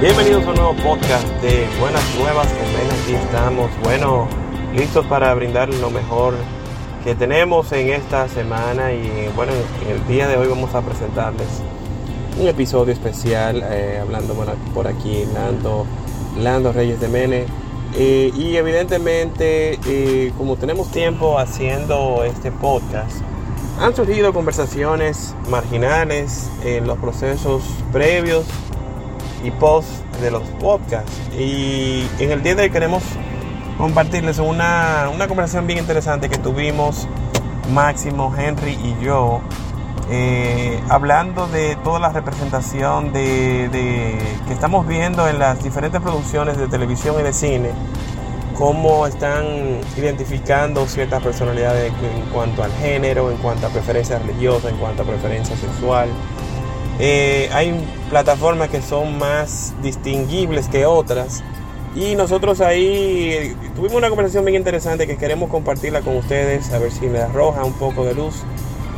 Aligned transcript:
Bienvenidos 0.00 0.44
a 0.44 0.48
un 0.48 0.54
nuevo 0.56 0.74
podcast 0.82 1.28
de 1.40 1.68
Buenas 1.78 2.02
Nuevas 2.18 2.48
con 2.48 2.66
Aquí 2.90 3.14
estamos, 3.14 3.70
bueno, 3.84 4.26
listos 4.74 5.06
para 5.06 5.32
brindar 5.34 5.72
lo 5.72 5.90
mejor 5.90 6.34
que 7.04 7.14
tenemos 7.14 7.70
en 7.70 7.90
esta 7.90 8.26
semana 8.28 8.92
y 8.92 9.30
bueno, 9.36 9.52
en 9.84 9.90
el 9.92 10.08
día 10.08 10.26
de 10.26 10.36
hoy 10.36 10.48
vamos 10.48 10.74
a 10.74 10.82
presentarles 10.82 11.62
un 12.40 12.48
episodio 12.48 12.92
especial 12.92 13.62
eh, 13.70 13.98
hablando 14.00 14.34
por 14.72 14.88
aquí 14.88 15.24
Lando, 15.34 15.84
Lando 16.38 16.72
Reyes 16.72 16.98
de 16.98 17.08
Mene 17.08 17.44
eh, 17.94 18.32
y 18.34 18.56
evidentemente 18.56 19.78
eh, 19.86 20.32
como 20.38 20.56
tenemos 20.56 20.90
tiempo 20.90 21.38
haciendo 21.38 22.24
este 22.24 22.50
podcast 22.50 23.20
han 23.78 23.94
surgido 23.94 24.32
conversaciones 24.32 25.34
marginales 25.50 26.50
en 26.64 26.86
los 26.86 26.96
procesos 26.98 27.62
previos 27.92 28.46
y 29.44 29.50
post 29.50 29.88
de 30.20 30.30
los 30.30 30.42
podcasts. 30.60 31.12
Y 31.38 32.06
en 32.18 32.30
el 32.30 32.42
día 32.42 32.54
de 32.54 32.64
hoy 32.64 32.70
queremos 32.70 33.02
compartirles 33.78 34.38
una, 34.38 35.10
una 35.14 35.28
conversación 35.28 35.66
bien 35.66 35.78
interesante 35.78 36.28
que 36.28 36.36
tuvimos 36.36 37.08
Máximo, 37.72 38.34
Henry 38.36 38.72
y 38.72 39.02
yo, 39.02 39.40
eh, 40.10 40.80
hablando 40.88 41.46
de 41.46 41.76
toda 41.76 42.00
la 42.00 42.10
representación 42.10 43.12
de, 43.12 43.68
de, 43.68 44.18
que 44.48 44.52
estamos 44.52 44.86
viendo 44.86 45.28
en 45.28 45.38
las 45.38 45.62
diferentes 45.62 46.00
producciones 46.00 46.56
de 46.56 46.66
televisión 46.66 47.16
y 47.20 47.22
de 47.22 47.32
cine, 47.32 47.70
cómo 48.58 49.06
están 49.06 49.80
identificando 49.96 50.86
ciertas 50.86 51.22
personalidades 51.22 51.92
en 51.92 52.28
cuanto 52.32 52.64
al 52.64 52.72
género, 52.72 53.30
en 53.30 53.36
cuanto 53.38 53.68
a 53.68 53.70
preferencia 53.70 54.18
religiosa, 54.18 54.68
en 54.68 54.76
cuanto 54.78 55.02
a 55.02 55.06
preferencia 55.06 55.56
sexual. 55.56 56.08
Eh, 56.98 57.48
hay 57.52 57.72
plataformas 58.10 58.68
que 58.68 58.82
son 58.82 59.16
más 59.16 59.74
distinguibles 59.80 60.68
que 60.68 60.86
otras. 60.86 61.42
Y 61.94 62.16
nosotros 62.16 62.60
ahí 62.60 63.30
eh, 63.32 63.56
tuvimos 63.74 63.96
una 63.96 64.08
conversación 64.08 64.44
bien 64.44 64.56
interesante 64.56 65.06
que 65.06 65.16
queremos 65.16 65.48
compartirla 65.50 66.02
con 66.02 66.16
ustedes, 66.16 66.72
a 66.72 66.78
ver 66.78 66.90
si 66.90 67.06
me 67.06 67.20
arroja 67.20 67.64
un 67.64 67.72
poco 67.74 68.04
de 68.04 68.14
luz 68.14 68.44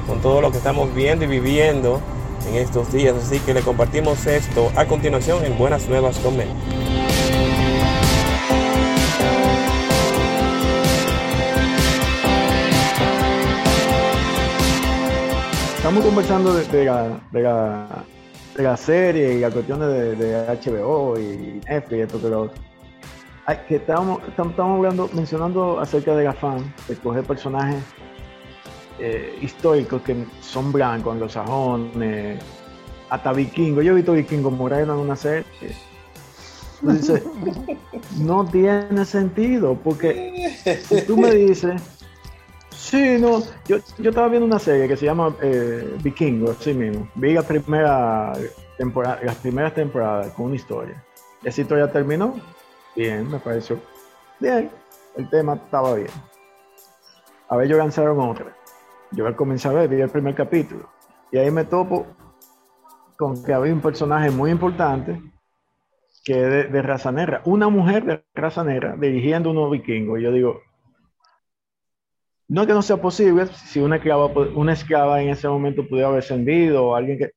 con 0.07 0.21
todo 0.21 0.41
lo 0.41 0.51
que 0.51 0.59
estamos 0.59 0.95
viendo 0.95 1.25
y 1.25 1.29
viviendo 1.29 2.01
en 2.49 2.57
estos 2.57 2.93
días. 2.93 3.17
Así 3.17 3.39
que 3.41 3.55
le 3.55 3.63
compartimos 3.63 4.27
esto 4.27 4.71
a 4.77 4.85
continuación 4.87 5.45
en 5.45 5.57
Buenas 5.59 5.89
Nuevas 5.89 6.19
con 6.19 6.35
Estamos 15.77 16.05
conversando 16.05 16.55
de, 16.55 16.85
la, 18.57 18.77
serie 18.77 19.35
y 19.35 19.41
las 19.41 19.53
cuestiones 19.53 19.89
de, 20.19 20.59
HBO 20.65 21.19
y 21.19 21.61
F 21.67 21.97
y 21.97 22.01
esto 22.01 22.21
que 22.21 22.29
lo 22.29 22.51
que 23.69 23.77
estamos, 23.77 24.21
estamos, 24.29 24.57
hablando, 24.59 25.11
mencionando 25.13 25.81
acerca 25.81 26.15
de 26.15 26.25
la 26.25 26.33
fan, 26.33 26.73
de 26.87 26.95
coger 26.97 27.25
personajes 27.25 27.83
eh, 29.03 29.39
históricos 29.43 30.03
que 30.03 30.25
son 30.41 30.73
blancos, 30.73 31.13
anglosajones, 31.13 32.43
hasta 33.11 33.33
vikingos. 33.33 33.85
Yo 33.85 33.93
he 33.93 33.97
visto 33.97 34.13
vikingos 34.13 34.53
moreno 34.53 34.95
en 34.95 35.01
una 35.01 35.17
serie. 35.17 35.45
Entonces, 36.81 37.23
no 38.19 38.45
tiene 38.47 39.05
sentido, 39.05 39.75
porque 39.83 40.57
si 40.89 41.03
tú 41.03 41.17
me 41.17 41.33
dices 41.33 41.81
Sí, 42.83 43.17
no, 43.19 43.41
yo, 43.67 43.79
yo 43.99 44.11
estaba 44.11 44.29
viendo 44.29 44.45
una 44.45 44.59
serie 44.59 44.89
que 44.89 44.97
se 44.97 45.07
llama 45.07 45.35
eh, 45.41 45.97
Vikingo, 46.03 46.51
así 46.51 46.75
mismo. 46.75 47.09
Vi 47.15 47.33
la 47.33 47.43
primera 47.43 48.33
temporada, 48.77 49.21
las 49.23 49.37
primeras 49.37 49.73
temporadas 49.73 50.33
con 50.33 50.47
una 50.47 50.57
historia. 50.57 51.03
Esa 51.45 51.61
historia 51.61 51.91
terminó, 51.91 52.35
bien, 52.97 53.31
me 53.31 53.39
pareció 53.39 53.81
bien, 54.41 54.69
el 55.17 55.31
tema 55.31 55.55
estaba 55.55 55.95
bien. 55.95 56.11
A 57.49 57.57
ver, 57.57 57.69
yo 57.69 57.79
lanzaron 57.79 58.19
otra. 58.21 58.55
Yo 59.15 59.37
comencé 59.37 59.69
a 59.69 59.73
ver, 59.73 59.89
vi 59.89 60.01
el 60.01 60.09
primer 60.09 60.35
capítulo. 60.35 60.89
Y 61.31 61.39
ahí 61.39 61.51
me 61.51 61.65
topo 61.65 62.07
con 63.19 63.43
que 63.45 63.53
había 63.53 63.73
un 63.73 63.81
personaje 63.81 64.31
muy 64.31 64.51
importante 64.51 65.21
que 66.25 66.33
es 66.33 66.73
de, 66.73 66.83
raza 66.83 67.13
negra. 67.13 67.43
Una 67.45 67.69
mujer 67.69 68.05
de 68.05 68.25
raza 68.35 68.65
negra 68.65 68.97
dirigiendo 68.97 69.51
unos 69.51 69.71
vikingos. 69.71 70.19
Y 70.19 70.23
yo 70.23 70.33
digo, 70.33 70.61
no 72.49 72.67
que 72.67 72.73
no 72.73 72.83
sea 72.83 72.99
posible, 72.99 73.47
si 73.49 73.81
una 73.81 73.97
esclava, 73.97 74.27
una 74.55 74.73
esclava 74.73 75.23
en 75.23 75.31
ese 75.31 75.49
momento 75.49 75.87
pudiera 75.87 76.09
haber 76.09 76.21
ascendido 76.21 76.87
o 76.87 76.95
alguien 76.95 77.19
que... 77.19 77.31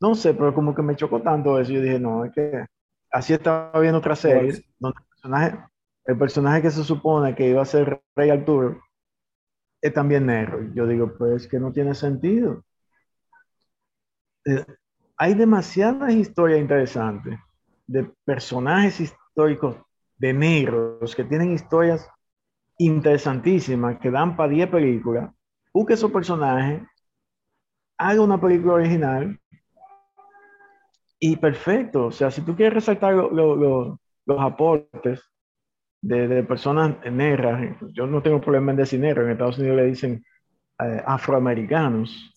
No 0.00 0.14
sé, 0.14 0.34
pero 0.34 0.54
como 0.54 0.74
que 0.74 0.82
me 0.82 0.96
chocó 0.96 1.20
tanto 1.20 1.58
eso. 1.58 1.72
Yo 1.72 1.82
dije, 1.82 2.00
no, 2.00 2.24
es 2.24 2.32
que 2.32 2.64
así 3.12 3.34
estaba 3.34 3.78
viendo 3.78 3.98
otra 3.98 4.16
serie 4.16 4.64
donde 4.78 4.98
el 4.98 5.06
personaje, 5.08 5.58
el 6.06 6.18
personaje 6.18 6.62
que 6.62 6.70
se 6.70 6.84
supone 6.84 7.34
que 7.34 7.48
iba 7.48 7.62
a 7.62 7.66
ser 7.66 8.00
Rey 8.16 8.30
Arturo 8.30 8.80
es 9.80 9.92
también 9.92 10.26
negro. 10.26 10.62
Yo 10.74 10.86
digo, 10.86 11.12
pues 11.16 11.48
que 11.48 11.58
no 11.58 11.72
tiene 11.72 11.94
sentido. 11.94 12.64
Eh, 14.44 14.64
hay 15.16 15.34
demasiadas 15.34 16.12
historias 16.12 16.60
interesantes 16.60 17.38
de 17.86 18.10
personajes 18.24 19.00
históricos 19.00 19.76
de 20.16 20.32
negros 20.32 21.14
que 21.14 21.24
tienen 21.24 21.52
historias 21.52 22.08
interesantísimas 22.78 23.98
que 23.98 24.10
dan 24.10 24.36
para 24.36 24.50
10 24.50 24.70
películas, 24.70 25.30
busque 25.72 25.94
esos 25.94 26.10
personajes, 26.10 26.82
haga 27.98 28.22
una 28.22 28.40
película 28.40 28.74
original 28.74 29.38
y 31.18 31.36
perfecto. 31.36 32.06
O 32.06 32.10
sea, 32.12 32.30
si 32.30 32.40
tú 32.40 32.56
quieres 32.56 32.74
resaltar 32.74 33.14
los 33.14 33.98
aportes 34.40 35.22
de, 36.02 36.42
personas 36.44 36.96
negras, 37.10 37.76
yo 37.92 38.06
no 38.06 38.22
tengo 38.22 38.40
problema 38.40 38.72
en 38.72 38.78
decir 38.78 39.00
negro, 39.00 39.24
en 39.24 39.32
Estados 39.32 39.58
Unidos 39.58 39.76
le 39.76 39.86
dicen 39.86 40.24
eh, 40.78 41.02
afroamericanos. 41.06 42.34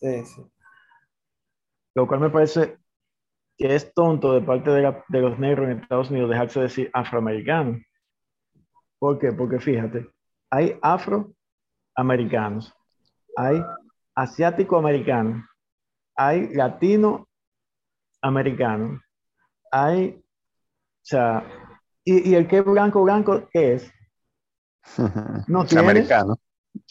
Lo 1.95 2.07
cual 2.07 2.19
me 2.19 2.29
parece 2.29 2.77
que 3.57 3.75
es 3.75 3.93
tonto 3.93 4.33
de 4.33 4.41
parte 4.41 4.71
de, 4.71 4.93
de 5.09 5.21
los 5.21 5.39
negros 5.39 5.69
en 5.69 5.79
Estados 5.79 6.09
Unidos 6.09 6.29
dejarse 6.29 6.59
decir 6.61 6.89
afroamericano. 6.93 7.79
¿Por 8.99 9.19
qué? 9.19 9.31
Porque 9.31 9.59
fíjate, 9.59 10.09
hay 10.49 10.77
afroamericanos, 10.81 12.73
hay 13.35 13.61
asiático-americanos, 14.15 15.45
hay 16.15 16.53
latino-americanos, 16.53 19.01
hay, 19.71 20.19
o 20.19 20.23
sea, 21.01 21.43
y, 22.05 22.35
el 22.35 22.47
que 22.47 22.61
blanco, 22.61 23.03
blanco, 23.03 23.47
¿qué 23.51 23.73
es? 23.73 23.91
No 25.47 25.65
tiene. 25.65 25.83
Americano. 25.83 26.37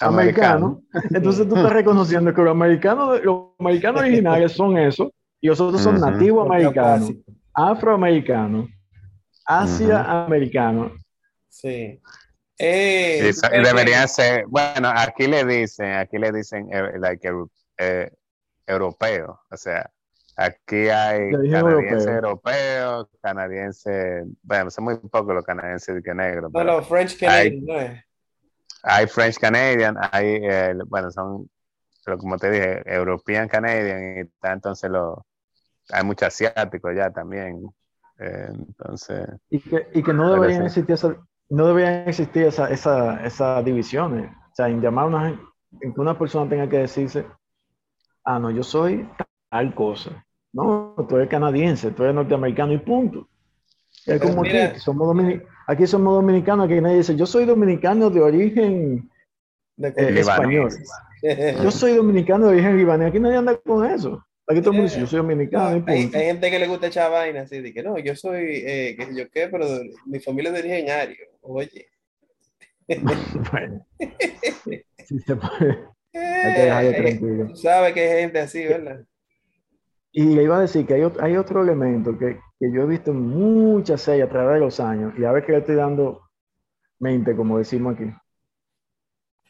Americano. 0.01 0.83
Entonces 1.11 1.49
tú 1.49 1.57
estás 1.57 1.73
reconociendo 1.73 2.33
que 2.33 2.43
los 2.43 2.53
americanos, 2.53 3.23
los 3.23 3.51
americanos 3.59 4.01
originales 4.03 4.53
son 4.53 4.79
eso, 4.79 5.13
y 5.41 5.49
los 5.49 5.61
otros 5.61 5.83
son 5.83 6.01
nativos 6.01 6.47
americanos, 6.47 7.13
afroamericanos, 7.53 8.69
asia-americanos. 9.45 10.93
Sí. 11.49 12.01
Eh, 12.59 13.33
deberían 13.51 14.07
ser, 14.09 14.47
bueno, 14.47 14.93
aquí 14.95 15.27
le 15.27 15.45
dicen, 15.45 15.95
aquí 15.95 16.17
le 16.17 16.31
dicen 16.31 16.69
eh, 16.73 16.93
like, 16.99 17.29
eh, 17.79 18.11
europeo, 18.67 19.41
o 19.51 19.57
sea, 19.57 19.91
aquí 20.37 20.89
hay 20.89 21.33
canadienses 21.51 22.07
europeos, 22.07 23.09
canadienses, 23.21 24.27
bueno, 24.43 24.71
son 24.71 24.85
muy 24.85 24.97
pocos 24.97 25.35
los 25.35 25.45
canadienses 25.45 26.03
que 26.03 26.15
negros. 26.15 26.51
No, 26.53 26.65
los 26.65 26.87
French 26.87 27.19
Canadian, 27.19 27.65
no. 27.65 28.03
Hay 28.85 29.07
French 29.07 29.39
Canadian, 29.39 29.97
hay, 30.11 30.41
eh, 30.43 30.75
bueno, 30.87 31.11
son, 31.11 31.49
pero 32.05 32.19
como 32.19 32.37
te 32.37 32.51
dije, 32.51 32.83
European 32.87 33.49
Canadian, 33.49 34.17
y 34.17 34.21
está 34.21 34.53
entonces 34.53 34.91
lo, 34.91 35.25
hay 35.91 36.05
muchos 36.05 36.29
asiáticos 36.29 36.95
ya 36.95 37.11
también. 37.11 37.63
entonces. 38.19 39.29
Y 39.51 39.61
que, 39.61 39.89
y 39.95 40.03
que 40.03 40.13
no 40.13 40.33
deberían 40.33 40.65
existir 40.65 40.97
no 41.49 41.67
deberían 41.67 42.09
existir 42.09 42.45
esas 42.45 42.71
esa, 42.71 43.25
esa 43.25 43.63
divisiones. 43.63 44.31
O 44.31 44.55
sea, 44.55 44.69
en 44.69 44.81
llamar 44.81 45.07
una, 45.07 45.29
en 45.81 45.95
que 45.95 46.01
una 46.01 46.19
persona 46.19 46.49
tenga 46.49 46.69
que 46.69 46.79
decirse, 46.79 47.27
ah, 48.25 48.39
no, 48.39 48.51
yo 48.51 48.63
soy 48.63 49.09
tal 49.53 49.75
cosa. 49.75 50.25
No, 50.53 50.95
tú 51.09 51.17
eres 51.17 51.29
canadiense, 51.29 51.91
tú 51.91 52.03
eres 52.05 52.15
norteamericano 52.15 52.73
y 52.73 52.79
punto. 52.79 53.29
Es 54.07 54.19
pues 54.19 54.21
como 54.21 54.43
aquí, 54.43 54.81
somos 54.81 55.17
aquí 55.67 55.87
somos 55.87 56.15
dominicanos, 56.15 56.67
aquí 56.67 56.81
nadie 56.81 56.97
dice, 56.97 57.15
yo 57.15 57.27
soy 57.27 57.45
dominicano 57.45 58.09
de 58.09 58.21
origen 58.21 59.11
eh, 59.79 60.15
español. 60.17 60.71
yo 61.63 61.71
soy 61.71 61.97
dominicano 61.97 62.47
de 62.47 62.55
origen 62.55 62.79
libanés, 62.79 63.09
aquí 63.09 63.21
nadie 63.21 63.37
anda 63.37 63.57
con 63.59 63.85
eso. 63.85 64.25
Aquí 64.49 64.61
todo 64.61 64.71
el 64.71 64.79
mundo 64.79 64.91
dice, 64.91 65.01
yo 65.01 65.07
soy 65.07 65.19
dominicano. 65.19 65.85
hay, 65.87 66.09
gente 66.09 66.51
que 66.51 66.59
le 66.59 66.67
gusta 66.67 66.87
echar 66.87 67.11
vaina 67.11 67.43
así, 67.43 67.61
de 67.61 67.75
que 67.75 67.83
no, 67.83 67.99
yo 67.99 68.17
soy, 68.17 68.63
eh, 68.67 68.97
que 68.99 69.15
yo 69.15 69.31
qué, 69.31 69.49
pero 69.49 69.67
mi 70.07 70.19
familia 70.19 70.49
es 70.51 70.55
de 70.55 70.71
originario. 70.71 71.27
Oye. 71.43 71.89
bueno. 73.53 73.87
sí 75.07 75.19
se 75.21 75.37
puede. 75.37 75.79
Hay 76.15 76.55
que 76.55 76.61
dejarlo 76.63 76.93
tranquilo. 76.93 77.47
Tú 77.49 77.57
sabes 77.57 77.93
que 77.93 78.01
hay 78.01 78.21
gente 78.23 78.39
así, 78.41 78.65
¿verdad? 78.65 79.05
Y 80.13 80.25
le 80.25 80.43
iba 80.43 80.59
a 80.59 80.61
decir 80.61 80.87
que 80.87 80.95
hay, 80.95 81.13
hay 81.21 81.37
otro 81.37 81.63
elemento 81.63 82.17
que, 82.19 82.39
que, 82.59 82.71
yo 82.71 82.83
he 82.83 82.87
visto 82.87 83.11
en 83.11 83.29
muchas 83.29 84.03
series 84.03 84.27
a 84.27 84.31
través 84.31 84.55
de 84.55 84.61
los 84.61 84.79
años, 84.79 85.15
y 85.19 85.25
a 85.25 85.33
ver 85.33 85.45
que 85.45 85.53
le 85.53 85.59
estoy 85.59 85.77
dando 85.77 86.21
mente, 86.99 87.35
como 87.35 87.59
decimos 87.59 87.95
aquí. 87.95 88.13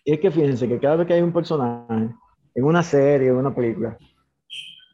Y 0.04 0.14
es 0.14 0.20
que 0.20 0.30
fíjense 0.30 0.68
que 0.68 0.80
cada 0.80 0.96
vez 0.96 1.06
que 1.06 1.14
hay 1.14 1.22
un 1.22 1.32
personaje 1.32 2.14
en 2.54 2.64
una 2.64 2.82
serie, 2.82 3.28
en 3.28 3.36
una 3.36 3.54
película, 3.54 3.96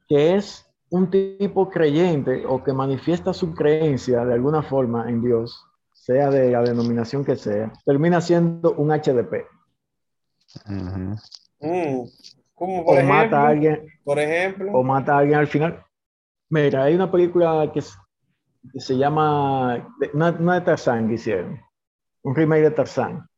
que 0.09 0.37
es 0.37 0.67
un 0.91 1.11
tipo 1.11 1.69
creyente 1.69 2.45
o 2.47 2.63
que 2.63 2.73
manifiesta 2.73 3.33
su 3.33 3.55
creencia 3.55 4.25
de 4.25 4.35
alguna 4.35 4.63
forma 4.63 5.09
en 5.09 5.23
Dios, 5.23 5.65
sea 5.93 6.31
de 6.31 6.51
la 6.51 6.63
denominación 6.63 7.25
que 7.25 7.37
sea, 7.37 7.73
termina 7.85 8.21
siendo 8.21 8.73
un 8.73 8.91
HDP. 8.91 9.47
Mm, 10.67 11.15
o 12.59 13.03
mata 13.03 13.43
a 13.43 13.49
alguien. 13.49 13.87
Por 14.05 14.19
ejemplo. 14.19 14.73
O 14.73 14.83
mata 14.83 15.15
a 15.15 15.19
alguien 15.19 15.39
al 15.39 15.47
final. 15.47 15.85
Mira, 16.51 16.85
hay 16.85 16.95
una 16.95 17.11
película 17.11 17.71
que, 17.73 17.83
se 17.83 18.97
llama. 18.97 19.89
Una, 20.13 20.33
de 20.33 20.61
Tarzán 20.63 21.09
que 21.09 21.15
hicieron. 21.15 21.61
Un 22.23 22.35
remake 22.35 22.63
de 22.63 22.71
Tarzán. 22.71 23.29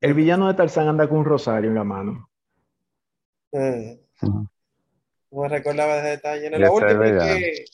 El 0.00 0.14
villano 0.14 0.48
de 0.48 0.54
Tarzán 0.54 0.88
anda 0.88 1.08
con 1.08 1.18
un 1.18 1.24
rosario 1.24 1.70
en 1.70 1.74
la 1.74 1.84
mano. 1.84 2.28
Mm. 3.52 3.94
No 5.30 5.42
me 5.42 5.48
recordaba 5.48 5.98
ese 5.98 6.08
detalle. 6.08 6.50
No, 6.50 6.58
la 6.58 6.70
última 6.70 7.04
que... 7.04 7.64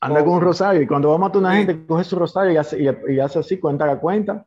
Anda 0.00 0.22
con 0.22 0.34
un 0.34 0.40
rosario 0.42 0.82
y 0.82 0.86
cuando 0.86 1.08
va 1.08 1.14
a 1.16 1.18
matar 1.18 1.36
a 1.36 1.38
una 1.38 1.56
gente, 1.56 1.86
coge 1.86 2.04
su 2.04 2.16
rosario 2.16 2.52
y 2.52 2.56
hace, 2.58 2.78
y, 2.80 3.18
hace 3.18 3.38
así, 3.38 3.58
cuenta 3.58 3.86
la 3.86 3.98
cuenta 3.98 4.46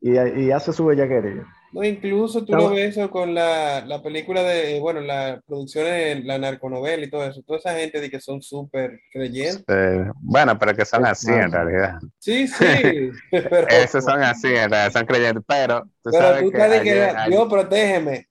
y, 0.00 0.12
y 0.12 0.50
hace 0.52 0.72
su 0.72 0.84
bellaquería. 0.84 1.46
No, 1.74 1.82
incluso 1.82 2.44
tú 2.44 2.52
lo 2.52 2.70
ves 2.70 2.96
eso 2.96 3.10
con 3.10 3.34
la, 3.34 3.84
la, 3.84 4.00
película 4.00 4.44
de, 4.44 4.78
bueno, 4.78 5.00
la 5.00 5.42
producción 5.44 5.84
de 5.86 6.22
la 6.22 6.38
narconovela 6.38 7.04
y 7.04 7.10
todo 7.10 7.24
eso. 7.24 7.42
Toda 7.42 7.58
esa 7.58 7.74
gente 7.74 8.00
de 8.00 8.08
que 8.08 8.20
son 8.20 8.40
súper 8.40 9.00
creyentes. 9.12 9.64
bueno, 10.20 10.56
pero 10.56 10.76
que 10.76 10.84
son 10.84 11.04
así 11.04 11.32
en 11.32 11.50
realidad. 11.50 11.98
Sí, 12.20 12.46
sí. 12.48 13.10
pero, 13.30 13.66
Esos 13.66 14.04
son 14.04 14.22
así 14.22 14.46
en 14.46 14.70
realidad, 14.70 14.92
son 14.92 15.04
creyentes, 15.04 15.42
pero 15.48 15.82
tú 15.82 16.10
pero 16.12 16.18
sabes 16.18 16.42
tú 16.44 16.50
que, 16.52 16.80
que 16.82 17.12
Dios 17.28 17.48
protégeme. 17.48 18.28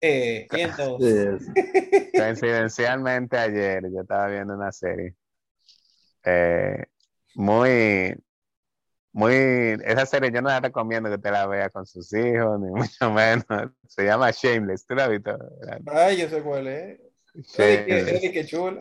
Eh, 0.00 0.48
y 0.50 0.60
entonces. 0.60 1.46
Coincidencialmente 2.16 3.38
ayer 3.38 3.84
yo 3.92 4.00
estaba 4.00 4.26
viendo 4.26 4.54
una 4.54 4.72
serie 4.72 5.14
eh, 6.24 6.84
muy, 7.34 8.14
muy, 9.12 9.34
esa 9.84 10.06
serie 10.06 10.30
yo 10.32 10.40
no 10.40 10.48
la 10.48 10.60
recomiendo 10.60 11.10
que 11.10 11.18
te 11.18 11.30
la 11.30 11.46
vea 11.46 11.68
con 11.70 11.84
sus 11.86 12.12
hijos, 12.12 12.60
ni 12.60 12.70
mucho 12.70 13.10
menos. 13.10 13.44
Se 13.88 14.04
llama 14.04 14.30
Shameless, 14.30 14.86
¿tú 14.86 14.94
la 14.94 15.04
has 15.04 15.10
visto? 15.10 15.36
Ay, 15.86 16.18
yo 16.18 16.28
sé 16.28 16.42
cuál 16.42 16.66
es. 16.68 17.00
Eddie, 17.56 18.32
qué 18.32 18.44
chula. 18.44 18.80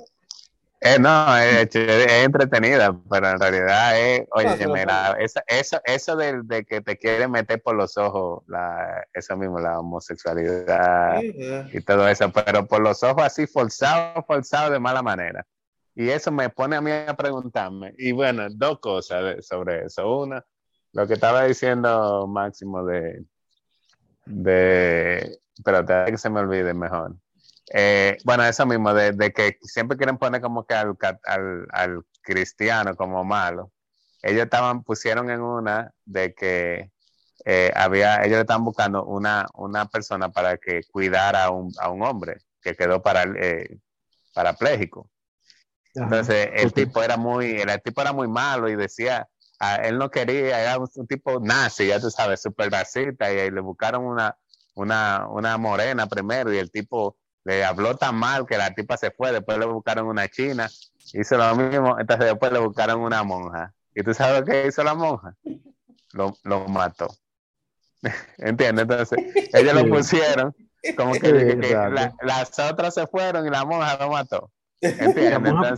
Eh, 0.82 0.98
no, 0.98 1.38
es, 1.38 1.76
entretenida, 1.76 2.98
pero 3.10 3.30
en 3.32 3.40
realidad 3.40 4.00
es, 4.00 4.22
oye, 4.32 4.66
mira, 4.66 5.18
eso, 5.20 5.42
eso, 5.46 5.82
eso 5.84 6.16
de, 6.16 6.42
de, 6.44 6.64
que 6.64 6.80
te 6.80 6.98
quieren 6.98 7.32
meter 7.32 7.62
por 7.62 7.76
los 7.76 7.98
ojos, 7.98 8.44
la, 8.48 9.06
eso 9.14 9.36
mismo, 9.36 9.60
la 9.60 9.78
homosexualidad 9.78 11.22
y 11.22 11.82
todo 11.82 12.08
eso, 12.08 12.32
pero 12.32 12.66
por 12.66 12.82
los 12.82 13.04
ojos 13.04 13.24
así 13.24 13.46
forzado, 13.46 14.24
forzado 14.26 14.72
de 14.72 14.80
mala 14.80 15.02
manera. 15.02 15.46
Y 16.00 16.10
eso 16.12 16.32
me 16.32 16.50
pone 16.50 16.78
a 16.78 16.82
mí 16.82 16.92
a 16.92 17.14
preguntarme. 17.14 17.94
Y 17.98 18.14
bueno, 18.14 18.48
dos 18.52 18.80
cosas 18.80 19.46
sobre 19.46 19.84
eso. 19.84 20.22
Una, 20.22 20.46
lo 20.94 21.06
que 21.06 21.16
estaba 21.16 21.44
diciendo 21.44 22.26
Máximo 22.26 22.86
de, 22.86 23.26
de, 24.26 25.40
pero 25.62 25.86
que 25.86 26.18
se 26.18 26.30
me 26.30 26.40
olvide 26.40 26.74
mejor 26.74 27.16
eh, 27.74 28.18
bueno, 28.24 28.46
eso 28.46 28.66
mismo, 28.66 28.94
de, 28.94 29.34
que 29.34 29.58
siempre 29.62 29.98
quieren 29.98 30.18
poner 30.18 30.40
como 30.42 30.66
que 30.66 30.74
al, 30.74 30.96
al, 31.74 32.06
cristiano 32.22 32.96
como 32.96 33.26
malo. 33.26 33.74
Ellos 34.22 34.44
estaban, 34.44 34.84
pusieron 34.84 35.30
en 35.30 35.42
una 35.42 35.92
de 36.06 36.34
que 36.34 36.92
eh, 37.44 37.72
había, 37.76 38.24
ellos 38.24 38.40
estaban 38.40 38.64
buscando 38.64 39.04
una, 39.04 39.48
una 39.54 39.86
persona 39.90 40.30
para 40.30 40.58
que 40.58 40.82
cuidara 40.92 41.46
a 41.46 41.50
un, 41.52 41.74
a 41.82 41.90
un 41.90 42.04
hombre 42.04 42.38
que 42.62 42.76
quedó 42.76 43.02
para, 43.02 43.24
eh, 43.24 43.80
parapléjico. 44.34 45.10
Entonces, 46.04 46.50
el 46.54 46.74
tipo 46.74 47.02
era 47.04 47.18
muy, 47.18 47.62
el 47.62 47.82
tipo 47.82 48.02
era 48.02 48.14
muy 48.14 48.28
malo 48.28 48.70
y 48.70 48.76
decía, 48.76 49.28
a, 49.60 49.76
él 49.76 49.98
no 49.98 50.10
quería, 50.10 50.62
era 50.62 50.78
un, 50.78 51.08
tipo 51.08 51.40
nazi, 51.40 51.88
ya 51.88 52.00
tú 52.00 52.10
sabes, 52.10 52.42
súper 52.42 52.72
racista, 52.72 53.32
y, 53.32 53.38
y, 53.40 53.52
le 53.52 53.62
buscaron 53.62 54.06
una, 54.06 54.38
una, 54.76 55.28
una 55.30 55.58
morena 55.58 56.08
primero, 56.08 56.54
y 56.54 56.58
el 56.58 56.72
tipo 56.72 57.18
le 57.44 57.64
habló 57.64 57.96
tan 57.96 58.16
mal 58.16 58.46
que 58.46 58.58
la 58.58 58.74
tipa 58.74 58.98
se 58.98 59.12
fue, 59.12 59.32
después 59.32 59.58
le 59.58 59.66
buscaron 59.66 60.08
una 60.08 60.28
china, 60.28 60.70
hizo 61.14 61.38
lo 61.38 61.56
mismo, 61.56 62.00
entonces 62.00 62.28
después 62.28 62.52
le 62.52 62.60
buscaron 62.60 63.02
una 63.02 63.24
monja. 63.24 63.74
¿Y 63.94 64.04
tú 64.04 64.14
sabes 64.14 64.44
qué 64.44 64.68
hizo 64.68 64.84
la 64.84 64.94
monja? 64.94 65.36
Lo, 66.14 66.36
lo 66.44 66.68
mató. 66.68 67.08
¿Entiendes? 68.38 68.84
Entonces, 68.84 69.20
ellos 69.54 69.74
lo 69.74 69.90
pusieron 69.90 70.56
como 70.96 71.14
que, 71.14 71.78
las 72.22 72.58
otras 72.60 72.94
se 72.94 73.08
fueron 73.08 73.46
y 73.46 73.50
la 73.50 73.66
monja 73.66 73.98
lo 73.98 74.12
mató. 74.12 74.52
¿Entiendes? 74.82 75.32
La 75.32 75.40
monja, 75.40 75.76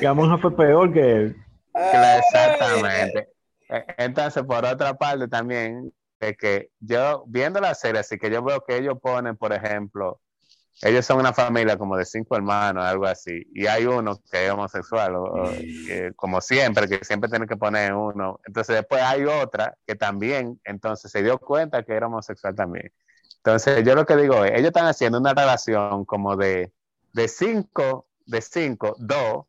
la 0.00 0.14
monja 0.14 0.38
fue 0.38 0.56
peor 0.56 0.92
que 0.92 1.12
él. 1.12 1.36
Exactamente. 1.74 3.28
E, 3.68 3.84
entonces, 3.98 4.42
por 4.42 4.64
otra 4.64 4.94
parte, 4.94 5.28
también, 5.28 5.92
de 6.18 6.34
que 6.34 6.70
yo, 6.80 7.24
viendo 7.26 7.60
la 7.60 7.74
serie, 7.74 8.00
así 8.00 8.18
que 8.18 8.30
yo 8.30 8.42
veo 8.42 8.64
que 8.66 8.76
ellos 8.76 8.98
ponen, 9.00 9.36
por 9.36 9.52
ejemplo, 9.52 10.20
ellos 10.82 11.04
son 11.04 11.18
una 11.18 11.32
familia 11.32 11.76
como 11.76 11.96
de 11.96 12.04
cinco 12.06 12.36
hermanos, 12.36 12.84
algo 12.84 13.04
así, 13.06 13.42
y 13.52 13.66
hay 13.66 13.84
uno 13.84 14.18
que 14.30 14.46
es 14.46 14.50
homosexual, 14.50 15.12
como 16.16 16.40
siempre, 16.40 16.88
que 16.88 17.04
siempre 17.04 17.28
tiene 17.28 17.46
que 17.46 17.56
poner 17.56 17.92
uno. 17.92 18.40
Entonces 18.46 18.76
después 18.76 19.02
hay 19.02 19.24
otra 19.24 19.76
que 19.86 19.94
también, 19.94 20.58
entonces 20.64 21.10
se 21.10 21.22
dio 21.22 21.38
cuenta 21.38 21.82
que 21.82 21.92
era 21.92 22.06
homosexual 22.06 22.54
también. 22.54 22.90
Entonces 23.36 23.84
yo 23.84 23.94
lo 23.94 24.06
que 24.06 24.16
digo 24.16 24.42
es, 24.44 24.52
ellos 24.52 24.68
están 24.68 24.86
haciendo 24.86 25.18
una 25.18 25.34
relación 25.34 26.06
como 26.06 26.36
de, 26.36 26.72
de 27.12 27.28
cinco, 27.28 28.06
de 28.26 28.40
cinco, 28.40 28.96
dos 28.98 29.46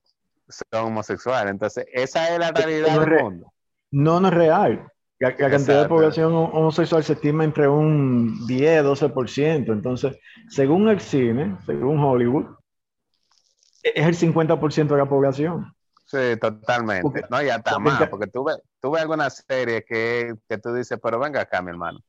son 0.50 0.86
homosexuales. 0.88 1.52
Entonces 1.52 1.86
esa 1.94 2.34
es 2.34 2.40
la 2.40 2.52
realidad 2.52 3.00
del 3.00 3.24
mundo. 3.24 3.54
No, 3.92 4.20
no 4.20 4.28
es 4.30 4.34
real. 4.34 4.88
La, 5.20 5.36
cantidad 5.36 5.84
de 5.84 5.88
población 5.88 6.34
homosexual 6.34 7.04
se 7.04 7.14
estima 7.14 7.44
entre 7.44 7.68
un 7.68 8.48
10, 8.48 8.84
12%. 8.84 9.72
Entonces, 9.72 10.18
según 10.50 10.90
el 10.90 11.00
cine, 11.00 11.58
según 11.68 12.04
Hollywood, 12.04 12.56
es 13.84 14.06
el 14.06 14.34
50% 14.34 14.88
de 14.88 14.98
la 14.98 15.06
población. 15.06 15.76
Sí, 16.06 16.18
totalmente. 16.42 17.24
no, 17.30 17.42
ya 17.42 17.58
está 17.58 17.78
más, 17.78 18.10
porque 18.10 18.28
tú 18.28 18.44
ves, 18.44 18.58
tú 18.82 18.92
ves 18.92 19.04
algunas 19.04 19.46
series 19.48 19.86
que, 19.88 20.34
que 20.50 20.58
tú 20.58 20.74
dices, 20.74 21.00
pero 21.02 21.20
venga 21.20 21.42
acá, 21.42 21.62
mi 21.62 21.70
hermano. 21.70 22.00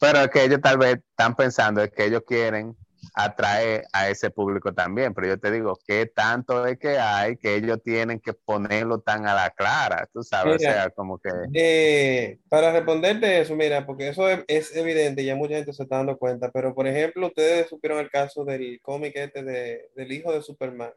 Pero 0.00 0.28
que 0.28 0.44
ellos 0.44 0.60
tal 0.60 0.78
vez 0.78 0.96
están 0.96 1.36
pensando 1.36 1.80
es 1.80 1.90
que 1.92 2.04
ellos 2.04 2.22
quieren 2.26 2.76
atrae 3.14 3.84
a 3.92 4.08
ese 4.08 4.30
público 4.30 4.72
también. 4.72 5.14
Pero 5.14 5.28
yo 5.28 5.38
te 5.38 5.50
digo, 5.50 5.78
¿qué 5.86 6.06
tanto 6.06 6.66
es 6.66 6.78
que 6.78 6.98
hay 6.98 7.36
que 7.36 7.56
ellos 7.56 7.82
tienen 7.82 8.20
que 8.20 8.32
ponerlo 8.32 9.00
tan 9.00 9.26
a 9.26 9.34
la 9.34 9.50
clara? 9.50 10.08
Tú 10.12 10.22
sabes, 10.22 10.56
o 10.56 10.58
sea, 10.58 10.90
como 10.90 11.18
que... 11.18 11.30
Eh, 11.54 12.38
para 12.48 12.72
responderte 12.72 13.40
eso, 13.40 13.56
mira, 13.56 13.86
porque 13.86 14.08
eso 14.08 14.28
es, 14.28 14.76
evidente, 14.76 15.24
ya 15.24 15.34
mucha 15.34 15.56
gente 15.56 15.72
se 15.72 15.82
está 15.82 15.96
dando 15.96 16.18
cuenta, 16.18 16.50
pero 16.52 16.74
por 16.74 16.86
ejemplo, 16.86 17.28
ustedes 17.28 17.68
supieron 17.68 17.98
el 17.98 18.10
caso 18.10 18.44
del 18.44 18.80
cómic 18.82 19.16
este 19.16 19.42
de, 19.42 19.90
del 19.94 20.12
hijo 20.12 20.32
de 20.32 20.42
Superman, 20.42 20.90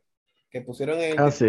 que 0.50 0.62
pusieron 0.62 1.00
en... 1.00 1.20
Ah, 1.20 1.32
sí, 1.32 1.46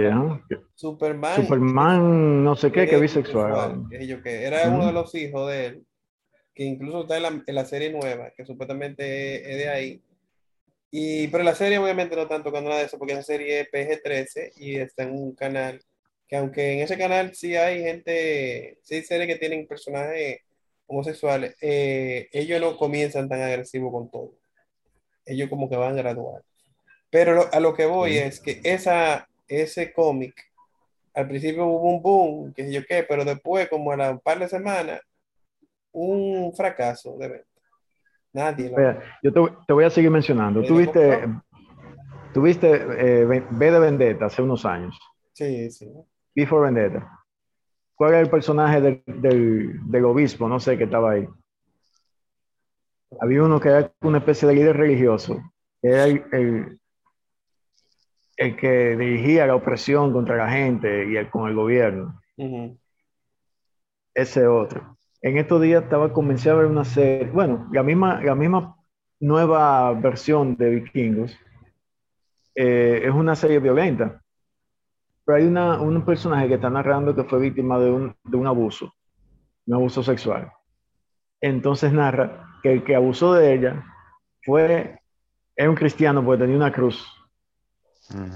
Superman. 0.75 1.37
Superman, 1.37 2.45
no 2.45 2.55
sé 2.55 2.71
qué, 2.71 2.87
que 2.87 2.99
bisexual. 2.99 3.87
Que 3.91 4.45
era 4.45 4.69
uno 4.69 4.87
de 4.87 4.93
los 4.93 5.15
hijos 5.15 5.51
de 5.51 5.67
él, 5.67 5.87
que 6.55 6.65
incluso 6.65 7.03
está 7.03 7.17
en 7.17 7.23
la, 7.23 7.43
en 7.47 7.55
la 7.55 7.65
serie 7.65 7.91
nueva, 7.91 8.31
que 8.37 8.45
supuestamente 8.45 9.51
es 9.51 9.57
de 9.57 9.69
ahí 9.69 10.03
y, 10.91 11.29
pero 11.29 11.45
la 11.45 11.55
serie 11.55 11.79
obviamente 11.79 12.17
no 12.17 12.23
están 12.23 12.43
tocando 12.43 12.69
nada 12.71 12.81
de 12.81 12.87
eso 12.87 12.99
porque 12.99 13.15
esa 13.15 13.23
serie 13.23 13.61
es 13.61 13.71
PG-13 13.71 14.53
y 14.57 14.77
está 14.77 15.05
en 15.05 15.13
un 15.13 15.35
canal 15.35 15.81
que 16.31 16.37
aunque 16.37 16.75
en 16.75 16.81
ese 16.81 16.97
canal 16.97 17.35
sí 17.35 17.57
hay 17.57 17.83
gente, 17.83 18.79
sí 18.85 18.95
hay 18.95 19.03
series 19.03 19.27
que 19.27 19.41
tienen 19.41 19.67
personajes 19.67 20.39
homosexuales, 20.87 21.57
eh, 21.61 22.29
ellos 22.33 22.61
no 22.61 22.77
comienzan 22.77 23.29
tan 23.29 23.43
agresivos 23.43 23.93
con 23.93 24.11
todo. 24.11 24.35
Ellos 25.27 25.49
como 25.49 25.69
que 25.69 25.77
van 25.77 25.97
gradual. 25.97 26.45
Pero 27.11 27.49
a 27.53 27.59
lo 27.59 27.75
que 27.75 27.85
voy 27.87 28.19
es 28.19 28.39
que 28.39 28.61
esa, 28.63 29.29
ese 29.49 29.93
cómic, 29.93 30.35
al 31.15 31.27
principio 31.27 31.67
hubo 31.67 31.91
un 31.91 32.03
boom, 32.03 32.55
que 32.55 32.65
sé 32.65 32.73
yo 32.73 32.85
qué, 32.87 33.03
pero 33.03 33.25
después, 33.25 33.69
como 33.69 33.93
a 33.93 34.11
un 34.11 34.21
par 34.21 34.39
de 34.39 34.49
semanas, 34.49 35.01
un 35.93 36.55
fracaso 36.55 37.17
de 37.19 37.45
Nadie. 38.33 38.73
yo 39.23 39.33
te, 39.33 39.73
voy 39.73 39.85
a 39.85 39.91
seguir 39.91 40.11
mencionando. 40.11 40.63
Tuviste 40.63 41.29
tuviste 42.33 42.71
eh, 42.73 43.25
B 43.51 43.71
de 43.71 43.79
Vendetta 43.79 44.27
hace 44.27 44.43
unos 44.43 44.65
años. 44.65 44.99
Sí, 45.33 45.71
sí. 45.71 45.91
Before 46.35 46.71
Vendetta. 46.71 47.11
¿Cuál 47.95 48.13
era 48.13 48.21
el 48.21 48.31
personaje 48.31 48.81
del, 48.81 49.03
del, 49.05 50.05
obispo? 50.05 50.49
No 50.49 50.59
sé, 50.59 50.79
qué 50.79 50.85
estaba 50.85 51.13
ahí. 51.13 51.29
Había 53.21 53.43
uno 53.43 53.61
que 53.61 53.69
era 53.69 53.93
una 54.01 54.19
especie 54.19 54.49
de 54.49 54.55
líder 54.55 54.77
religioso, 54.77 55.39
que 55.83 55.89
era 55.89 56.05
el, 56.05 56.79
el, 58.37 58.57
que 58.57 58.97
dirigía 58.97 59.47
la 59.47 59.57
opresión 59.57 60.13
contra 60.13 60.37
la 60.37 60.51
gente 60.51 61.11
y 61.11 61.17
el, 61.17 61.29
con 61.29 61.49
el 61.49 61.55
gobierno. 61.55 62.19
Ese 64.15 64.47
otro. 64.47 64.97
En 65.23 65.37
estos 65.37 65.61
días 65.61 65.85
estaba 65.85 66.13
convencido 66.13 66.55
a 66.55 66.59
ver 66.59 66.67
una 66.67 66.85
serie, 66.85 67.31
bueno, 67.31 67.69
la 67.73 67.83
misma, 67.83 68.23
la 68.23 68.35
misma 68.35 68.77
nueva 69.21 69.93
versión 69.93 70.57
de 70.57 70.71
Vikingos. 70.71 71.37
Eh, 72.55 73.03
es 73.05 73.13
una 73.13 73.35
serie 73.37 73.59
violenta 73.59 74.23
hay 75.35 75.45
una, 75.45 75.81
un 75.81 76.05
personaje 76.05 76.49
que 76.49 76.55
está 76.55 76.71
narrando 76.71 77.15
que 77.15 77.25
fue 77.25 77.41
víctima 77.41 77.79
de 77.79 77.91
un, 77.91 78.17
de 78.25 78.37
un 78.37 78.47
abuso, 78.47 78.93
un 79.67 79.75
abuso 79.75 80.03
sexual. 80.03 80.53
Entonces 81.41 81.93
narra 81.93 82.47
que 82.63 82.73
el 82.73 82.85
que 82.85 82.95
abusó 82.95 83.35
de 83.35 83.55
ella 83.55 83.85
fue, 84.43 84.99
era 85.57 85.71
un 85.71 85.77
cristiano 85.77 86.25
porque 86.25 86.43
tenía 86.43 86.57
una 86.57 86.73
cruz. 86.73 87.07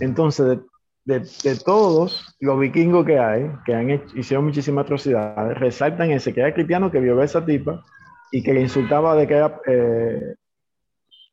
Entonces, 0.00 0.59
de, 1.05 1.21
de, 1.21 1.57
todos 1.57 2.35
los 2.41 2.59
vikingos 2.59 3.05
que 3.05 3.19
hay, 3.19 3.51
que 3.67 3.75
han 3.75 3.91
hecho, 3.91 4.17
hicieron 4.17 4.47
muchísimas 4.47 4.85
atrocidades, 4.85 5.59
resaltan 5.59 6.11
ese 6.11 6.33
que 6.33 6.41
era 6.41 6.55
cristiano 6.55 6.91
que 6.91 7.01
violó 7.01 7.21
a 7.21 7.27
esa 7.27 7.45
tipa 7.45 7.85
y 8.31 8.43
que 8.43 8.55
le 8.55 8.63
insultaba 8.63 9.15
de 9.15 9.27
que 9.27 9.35
era 9.35 9.61
eh, 9.67 10.35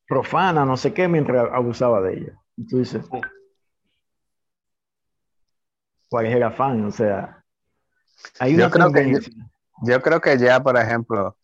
profana, 0.08 0.66
no 0.66 0.76
sé 0.76 0.94
qué, 0.94 1.08
mientras 1.08 1.50
abusaba 1.54 2.02
de 2.02 2.14
ella. 2.14 2.34
Entonces, 2.58 3.02
cuál 6.10 6.26
es 6.26 6.36
el 6.36 6.44
afán, 6.44 6.86
o 6.86 6.92
sea, 6.92 7.42
hay 8.40 8.54
una 8.56 8.66
yo 8.66 8.72
creo 8.72 8.92
que 8.92 9.20
yo, 9.84 10.02
creo 10.02 10.22
que 10.22 10.38
ya, 10.38 10.62
por 10.62 10.78
ejemplo, 10.78 11.38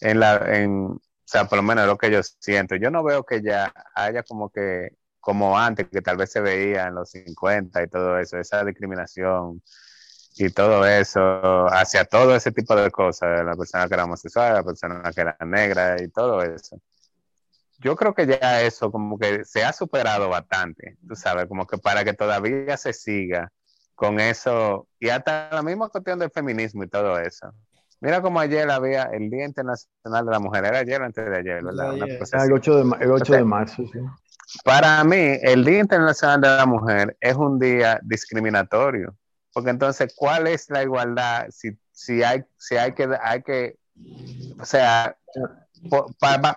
en 0.00 0.20
la, 0.20 0.36
en, 0.56 0.86
o 0.86 1.00
sea, 1.24 1.46
por 1.46 1.56
lo 1.56 1.62
menos 1.62 1.86
lo 1.86 1.96
que 1.96 2.10
yo 2.10 2.22
siento, 2.22 2.76
yo 2.76 2.90
no 2.90 3.02
veo 3.02 3.24
que 3.24 3.42
ya 3.42 3.72
haya 3.94 4.22
como 4.22 4.50
que, 4.50 4.90
como 5.22 5.56
antes, 5.56 5.86
que 5.88 6.02
tal 6.02 6.16
vez 6.16 6.32
se 6.32 6.40
veía 6.40 6.88
en 6.88 6.96
los 6.96 7.10
50 7.10 7.80
y 7.80 7.86
todo 7.86 8.18
eso, 8.18 8.38
esa 8.38 8.64
discriminación 8.64 9.62
y 10.34 10.50
todo 10.50 10.84
eso, 10.84 11.68
hacia 11.72 12.04
todo 12.04 12.34
ese 12.34 12.50
tipo 12.50 12.74
de 12.74 12.90
cosas, 12.90 13.44
la 13.44 13.54
persona 13.54 13.86
que 13.86 13.94
era 13.94 14.04
homosexual, 14.04 14.54
la 14.54 14.64
persona 14.64 15.00
que 15.14 15.20
era 15.20 15.36
negra 15.46 16.02
y 16.02 16.08
todo 16.08 16.42
eso. 16.42 16.76
Yo 17.78 17.94
creo 17.94 18.12
que 18.14 18.26
ya 18.26 18.62
eso 18.62 18.90
como 18.90 19.16
que 19.16 19.44
se 19.44 19.62
ha 19.62 19.72
superado 19.72 20.28
bastante, 20.28 20.96
tú 21.06 21.14
sabes, 21.14 21.46
como 21.46 21.68
que 21.68 21.78
para 21.78 22.02
que 22.02 22.14
todavía 22.14 22.76
se 22.76 22.92
siga 22.92 23.52
con 23.94 24.18
eso, 24.18 24.88
y 24.98 25.08
hasta 25.10 25.50
la 25.52 25.62
misma 25.62 25.88
cuestión 25.88 26.18
del 26.18 26.32
feminismo 26.32 26.82
y 26.82 26.88
todo 26.88 27.16
eso. 27.20 27.52
Mira 28.00 28.20
como 28.20 28.40
ayer 28.40 28.68
había 28.68 29.04
el 29.04 29.30
Día 29.30 29.44
Internacional 29.44 30.26
de 30.26 30.32
la 30.32 30.40
Mujer, 30.40 30.64
era 30.64 30.80
ayer 30.80 31.00
o 31.00 31.04
antes 31.04 31.24
de 31.24 31.36
ayer, 31.36 31.62
¿verdad? 31.62 31.94
el 31.94 32.52
8 32.52 32.76
de, 32.76 33.04
el 33.04 33.12
8 33.12 33.32
de 33.34 33.44
marzo, 33.44 33.84
sí. 33.92 34.00
Para 34.64 35.02
mí, 35.04 35.38
el 35.42 35.64
Día 35.64 35.80
Internacional 35.80 36.40
de 36.40 36.48
la 36.48 36.66
Mujer 36.66 37.16
es 37.20 37.34
un 37.34 37.58
día 37.58 38.00
discriminatorio, 38.02 39.16
porque 39.52 39.70
entonces, 39.70 40.14
¿cuál 40.16 40.46
es 40.46 40.68
la 40.70 40.82
igualdad 40.82 41.46
si, 41.50 41.76
si, 41.90 42.22
hay, 42.22 42.44
si 42.56 42.76
hay, 42.76 42.92
que, 42.92 43.08
hay 43.22 43.42
que, 43.42 43.76
o 44.60 44.64
sea, 44.64 45.16
por, 45.88 46.06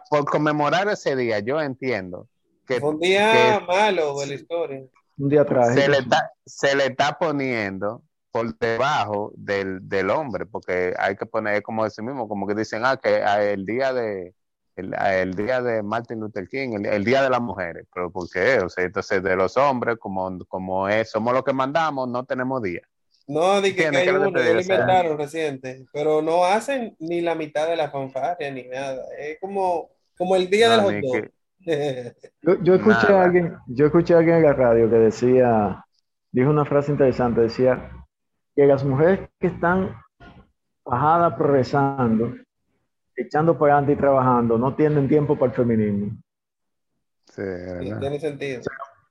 por 0.10 0.26
conmemorar 0.26 0.88
ese 0.90 1.16
día, 1.16 1.40
yo 1.40 1.62
entiendo 1.62 2.28
que... 2.68 2.78
un 2.78 3.00
día 3.00 3.62
malo 3.68 4.20
de 4.20 4.28
la 4.28 4.34
historia. 4.34 4.84
Un 5.18 5.30
día 5.30 5.42
atrás. 5.42 5.74
Se 5.74 5.88
le, 5.88 6.00
está, 6.00 6.32
se 6.46 6.76
le 6.76 6.88
está 6.88 7.18
poniendo 7.18 8.04
por 8.32 8.58
debajo 8.58 9.32
del, 9.36 9.88
del, 9.88 10.10
hombre, 10.10 10.46
porque 10.46 10.94
hay 11.00 11.16
que 11.16 11.26
poner 11.26 11.64
como 11.64 11.86
ese 11.86 12.02
mismo, 12.02 12.28
como 12.28 12.46
que 12.46 12.54
dicen, 12.54 12.82
ah, 12.86 12.98
que 12.98 13.24
ah, 13.24 13.42
el 13.42 13.66
día 13.66 13.94
de 13.94 14.34
el, 14.76 14.94
el, 14.94 15.34
día 15.34 15.62
de 15.62 15.84
Martin 15.84 16.20
Luther 16.20 16.48
King, 16.48 16.84
el, 16.86 17.04
día 17.04 17.24
de 17.24 17.30
las 17.30 17.42
mujeres, 17.42 17.86
pero 17.94 18.12
¿por 18.12 18.30
qué? 18.30 18.60
O 18.60 18.70
sea, 18.70 18.84
entonces 18.84 19.24
de 19.24 19.36
los 19.36 19.56
hombres, 19.58 19.98
como, 20.00 20.38
como 20.48 20.90
es, 20.90 21.10
somos 21.10 21.34
los 21.34 21.44
que 21.44 21.54
mandamos, 21.54 22.08
no 22.10 22.26
tenemos 22.26 22.62
día. 22.62 22.82
No, 23.28 23.60
di 23.62 23.74
que, 23.74 23.88
hay 23.88 24.10
uno, 24.10 24.30
lo 24.30 24.62
inventaron 24.62 25.18
reciente, 25.18 25.86
pero 25.92 26.22
no 26.22 26.46
hacen 26.46 26.96
ni 27.00 27.22
la 27.22 27.34
mitad 27.34 27.68
de 27.68 27.76
la 27.76 27.90
fanfarria 27.90 28.52
ni 28.52 28.64
nada. 28.64 29.04
Es 29.18 29.40
como, 29.40 29.90
como 30.16 30.36
el 30.36 30.50
día 30.50 30.70
de 30.70 30.78
los 30.78 31.12
hot 31.12 31.32
yo, 32.62 32.76
escuché 32.76 33.14
a 33.14 33.24
alguien, 33.24 33.58
yo 33.68 33.88
escuché 33.88 34.14
a 34.14 34.20
alguien 34.20 34.38
en 34.38 34.44
la 34.44 34.54
radio 34.54 34.90
que 34.90 34.98
decía, 34.98 35.84
dijo 36.32 36.50
una 36.50 36.66
frase 36.66 36.92
interesante, 36.92 37.42
decía 37.42 37.92
que 38.56 38.66
las 38.66 38.84
mujeres 38.84 39.30
que 39.40 39.48
están 39.48 39.96
bajadas 40.86 41.34
progresando, 41.36 42.36
echando 43.16 43.58
para 43.58 43.74
adelante 43.74 43.94
y 43.94 43.96
trabajando, 43.96 44.58
no 44.58 44.76
tienen 44.76 45.08
tiempo 45.08 45.38
para 45.38 45.52
el 45.52 45.56
feminismo. 45.56 46.18
Sí, 47.26 47.42
tiene 48.00 48.20
sentido. 48.20 48.62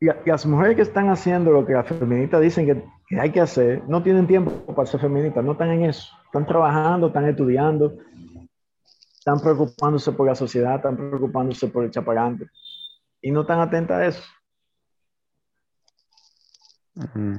y, 0.01 0.09
las 0.29 0.47
mujeres 0.47 0.77
que 0.77 0.83
están 0.83 1.11
haciendo 1.11 1.51
lo 1.51 1.67
que 1.67 1.73
las 1.75 1.87
feministas 1.87 2.41
dicen 2.41 2.67
que, 2.67 2.85
que, 3.09 3.21
hay 3.21 3.31
que 3.31 3.41
hacer, 3.41 3.83
no 3.89 4.03
tienen 4.03 4.27
tiempo 4.27 4.75
para 4.75 4.87
ser 4.87 5.01
feministas, 5.01 5.45
no 5.45 5.53
están 5.53 5.71
en 5.71 5.85
eso. 5.85 6.09
Están 6.27 6.47
trabajando, 6.47 7.09
están 7.09 7.29
estudiando, 7.29 7.99
están 9.19 9.41
preocupándose 9.41 10.13
por 10.13 10.27
la 10.27 10.35
sociedad, 10.35 10.77
están 10.77 10.97
preocupándose 10.97 11.69
por 11.69 11.85
el 11.85 11.91
chaparante 11.91 12.47
y 13.23 13.31
no 13.31 13.41
están 13.43 13.61
atentas 13.61 13.99
a 13.99 14.07
eso. 14.07 14.23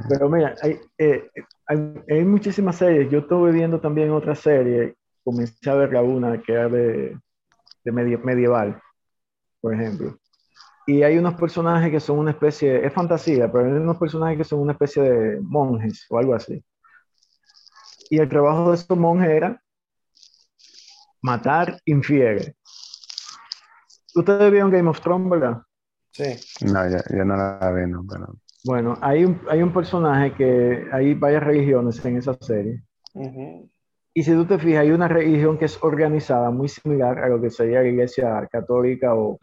Pero 0.10 0.30
mira, 0.30 0.56
eh, 0.98 1.30
hay, 1.68 2.04
hay, 2.10 2.26
muchísimas 2.26 2.76
series. 2.76 3.10
Yo 3.10 3.20
estuve 3.20 3.52
viendo 3.52 3.80
también 3.80 4.12
otra 4.12 4.36
serie, 4.36 4.96
comencé 5.26 5.70
a 5.70 5.74
ver 5.74 5.92
la 5.92 6.04
una 6.04 6.42
que 6.42 6.54
era 6.54 6.70
de, 6.70 7.20
de 7.84 7.92
medieval, 7.92 8.80
por 9.60 9.74
ejemplo. 9.74 10.18
Y 10.88 11.02
hay 11.02 11.18
unos 11.18 11.34
personajes 11.34 11.90
que 11.90 12.00
son 12.00 12.20
una 12.20 12.32
especie, 12.32 12.86
es 12.86 12.94
fantasía, 12.94 13.52
pero 13.52 13.66
hay 13.66 13.72
unos 13.72 13.98
personajes 13.98 14.38
que 14.38 14.44
son 14.44 14.60
una 14.60 14.74
especie 14.74 15.02
de 15.02 15.42
monjes 15.42 16.06
o 16.10 16.20
algo 16.20 16.36
así. 16.36 16.64
Y 18.12 18.20
el 18.20 18.30
trabajo 18.30 18.70
de 18.70 18.76
estos 18.78 18.98
monjes 18.98 19.30
era 19.30 19.60
matar 21.24 21.80
infiere. 21.86 22.56
Ustedes 24.14 24.52
vieron 24.52 24.70
Game 24.70 24.88
of 24.88 25.02
Thrones, 25.02 25.30
¿verdad? 25.30 25.62
Sí. 26.12 26.36
No, 26.66 26.88
yo, 26.88 27.26
no 27.26 27.36
la 27.36 27.72
vi, 27.72 27.90
no, 27.90 28.06
pero... 28.08 28.36
Bueno, 28.64 28.96
hay 29.02 29.26
un, 29.26 29.42
hay 29.50 29.62
un 29.64 29.74
personaje 29.74 30.34
que 30.34 30.88
hay 30.92 31.16
varias 31.16 31.44
religiones 31.44 32.04
en 32.06 32.18
esa 32.18 32.36
serie. 32.40 32.84
Y 34.18 34.24
si 34.24 34.32
tú 34.32 34.46
te 34.46 34.58
fijas, 34.58 34.84
hay 34.84 34.92
una 34.92 35.10
religión 35.10 35.58
que 35.58 35.66
es 35.66 35.78
organizada 35.84 36.50
muy 36.50 36.70
similar 36.70 37.20
a 37.20 37.28
lo 37.28 37.42
que 37.42 37.50
sería 37.50 37.82
la 37.82 37.90
iglesia 37.90 38.48
católica 38.50 39.14
o, 39.14 39.38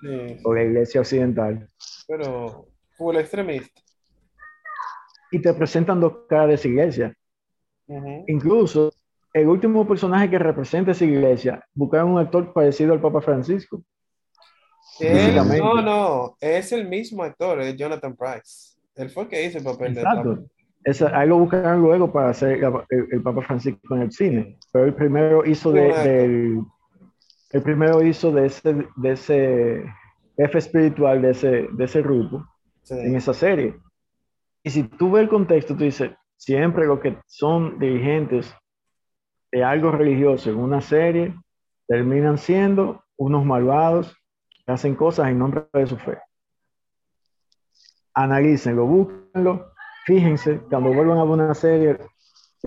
o 0.44 0.54
la 0.54 0.62
iglesia 0.62 1.02
occidental. 1.02 1.68
Pero 2.08 2.68
full 2.96 3.16
extremista. 3.16 3.82
Y 5.30 5.42
te 5.42 5.52
presentan 5.52 6.00
dos 6.00 6.20
caras 6.26 6.48
de 6.48 6.54
esa 6.54 6.68
iglesia. 6.68 7.16
Incluso 8.26 8.90
el 9.34 9.46
último 9.46 9.86
personaje 9.86 10.30
que 10.30 10.38
representa 10.38 10.92
esa 10.92 11.04
iglesia, 11.04 11.62
buscaron 11.74 12.12
un 12.12 12.18
actor 12.18 12.54
parecido 12.54 12.94
al 12.94 13.00
Papa 13.02 13.20
Francisco. 13.20 13.82
no, 15.00 15.82
no, 15.82 16.36
es 16.40 16.72
el 16.72 16.88
mismo 16.88 17.22
actor, 17.22 17.60
es 17.60 17.76
Jonathan 17.76 18.16
Price. 18.16 18.78
Él 18.94 19.10
fue 19.10 19.24
el 19.24 19.28
que 19.28 19.44
hizo 19.44 19.58
el 19.58 19.64
papel 19.64 19.98
Exacto. 19.98 20.34
de 20.36 20.46
ahí 21.14 21.28
lo 21.28 21.38
buscaron 21.38 21.80
luego 21.80 22.12
para 22.12 22.30
hacer 22.30 22.62
el, 22.90 23.22
Papa 23.22 23.42
Francisco 23.42 23.94
en 23.94 24.02
el 24.02 24.12
cine. 24.12 24.58
Pero 24.72 24.86
el 24.86 24.94
primero 24.94 25.44
hizo 25.44 25.72
de, 25.72 25.92
del, 25.92 26.62
el 27.50 27.62
primero 27.62 28.02
hizo 28.02 28.32
de 28.32 28.46
ese, 28.46 28.86
de 28.96 29.12
ese 29.12 29.84
jefe 30.36 30.58
espiritual 30.58 31.22
de 31.22 31.30
ese, 31.30 31.68
de 31.72 31.84
ese 31.84 32.02
grupo 32.02 32.44
en 32.90 33.16
esa 33.16 33.32
serie. 33.32 33.76
Y 34.62 34.70
si 34.70 34.84
tú 34.84 35.12
ves 35.12 35.24
el 35.24 35.28
contexto, 35.28 35.76
tú 35.76 35.84
dices, 35.84 36.12
siempre 36.36 36.86
lo 36.86 37.00
que 37.00 37.16
son 37.26 37.78
dirigentes 37.78 38.54
de 39.50 39.64
algo 39.64 39.90
religioso 39.90 40.50
en 40.50 40.56
una 40.56 40.80
serie, 40.80 41.34
terminan 41.86 42.38
siendo 42.38 43.04
unos 43.16 43.44
malvados 43.44 44.16
que 44.64 44.72
hacen 44.72 44.94
cosas 44.94 45.28
en 45.28 45.38
nombre 45.38 45.64
de 45.72 45.86
su 45.86 45.96
fe. 45.98 46.18
Analícenlo, 48.14 48.86
búsquenlo, 48.86 49.71
fíjense, 50.04 50.60
cuando 50.68 50.92
vuelvan 50.92 51.18
a 51.18 51.24
ver 51.24 51.32
una 51.32 51.54
serie, 51.54 51.98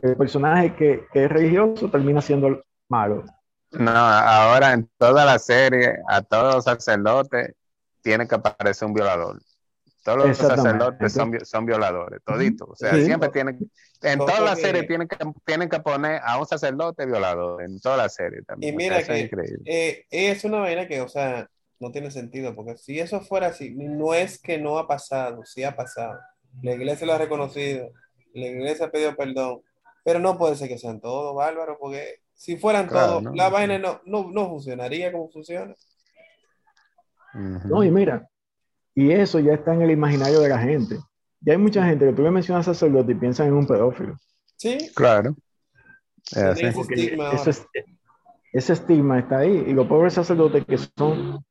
el 0.02 0.18
personaje 0.18 0.76
que, 0.76 1.08
es 1.14 1.30
religioso 1.30 1.90
termina 1.90 2.22
siendo 2.22 2.64
malo. 2.90 3.24
No, 3.72 3.92
ahora 3.92 4.74
en 4.74 4.90
toda 4.98 5.26
la 5.26 5.40
serie, 5.40 5.98
a 6.08 6.22
todos 6.22 6.56
los 6.56 6.64
sacerdotes, 6.64 7.54
tiene 8.02 8.28
que 8.28 8.36
aparecer 8.36 8.88
un 8.88 8.94
violador. 8.94 9.42
Todos 10.04 10.28
los 10.28 10.38
sacerdotes 10.38 11.14
son, 11.14 11.66
violadores, 11.66 12.22
toditos. 12.24 12.70
O 12.70 12.76
sea, 12.76 12.94
siempre 13.04 13.30
tienen, 13.30 13.58
en 14.04 14.20
toda 14.20 14.40
la 14.40 14.56
serie 14.56 14.84
tienen 14.84 15.08
que, 15.08 15.18
tienen 15.44 15.68
que 15.68 15.80
poner 15.80 16.22
a 16.24 16.38
un 16.38 16.46
sacerdote 16.46 17.08
violador, 17.08 17.64
en 17.64 17.80
toda 17.80 17.98
la 17.98 18.10
serie 18.10 18.44
también. 18.44 18.74
Y 18.74 18.78
mira 18.78 19.02
que 19.02 19.22
es, 19.22 19.32
eh, 19.66 20.06
es 20.12 20.44
una 20.44 20.60
vaina 20.60 20.88
que, 20.88 21.02
o 21.02 21.08
sea, 21.08 21.50
no 21.80 21.92
tiene 21.92 22.12
sentido, 22.12 22.56
porque 22.56 22.78
si 22.78 23.00
eso 23.00 23.20
fuera 23.22 23.48
así, 23.48 23.74
no 23.76 24.14
es 24.14 24.40
que 24.40 24.60
no 24.60 24.78
ha 24.78 24.88
pasado, 24.88 25.44
sí 25.44 25.64
ha 25.64 25.76
pasado. 25.76 26.20
La 26.62 26.74
iglesia 26.74 27.06
lo 27.06 27.14
ha 27.14 27.18
reconocido, 27.18 27.92
la 28.34 28.48
iglesia 28.48 28.88
ha 28.88 28.92
pedido 28.92 29.16
perdón, 29.16 29.62
pero 30.04 30.20
no 30.20 30.38
puede 30.38 30.56
ser 30.56 30.68
que 30.68 30.78
sean 30.78 31.00
todos 31.00 31.36
bárbaros, 31.36 31.78
porque 31.80 32.20
si 32.34 32.58
fueran 32.58 32.88
todos, 32.88 33.24
la 33.34 33.50
vaina 33.50 33.78
no, 33.78 34.02
no, 34.06 34.50
funcionaría 34.50 35.12
como 35.12 35.30
funciona. 35.30 35.76
No, 37.34 37.84
y 37.84 37.92
mira, 37.92 38.30
y 38.94 39.12
eso 39.12 39.40
ya 39.40 39.54
está 39.54 39.74
en 39.74 39.82
el 39.82 39.92
imaginario 39.92 40.40
de 40.40 40.50
la 40.50 40.60
gente. 40.60 40.98
Ya 41.42 41.54
hay 41.54 41.60
mucha 41.60 41.86
gente 41.86 42.06
que 42.06 42.14
tú 42.14 42.22
le 42.22 42.32
mencionas 42.32 42.66
sacerdote 42.66 43.12
y 43.12 43.16
piensan 43.16 43.48
en 43.48 43.54
un 43.54 43.68
pedófilo. 43.68 44.18
Sí. 44.56 44.78
Claro. 44.96 45.36
ese, 46.32 46.70
estigma 48.74 49.20
está 49.20 49.40
ahí. 49.40 49.66
Y 49.68 49.74
los 49.74 49.88
pobres 49.88 50.14
sacerdotes 50.14 50.66
que 50.66 50.78
son 50.78 51.44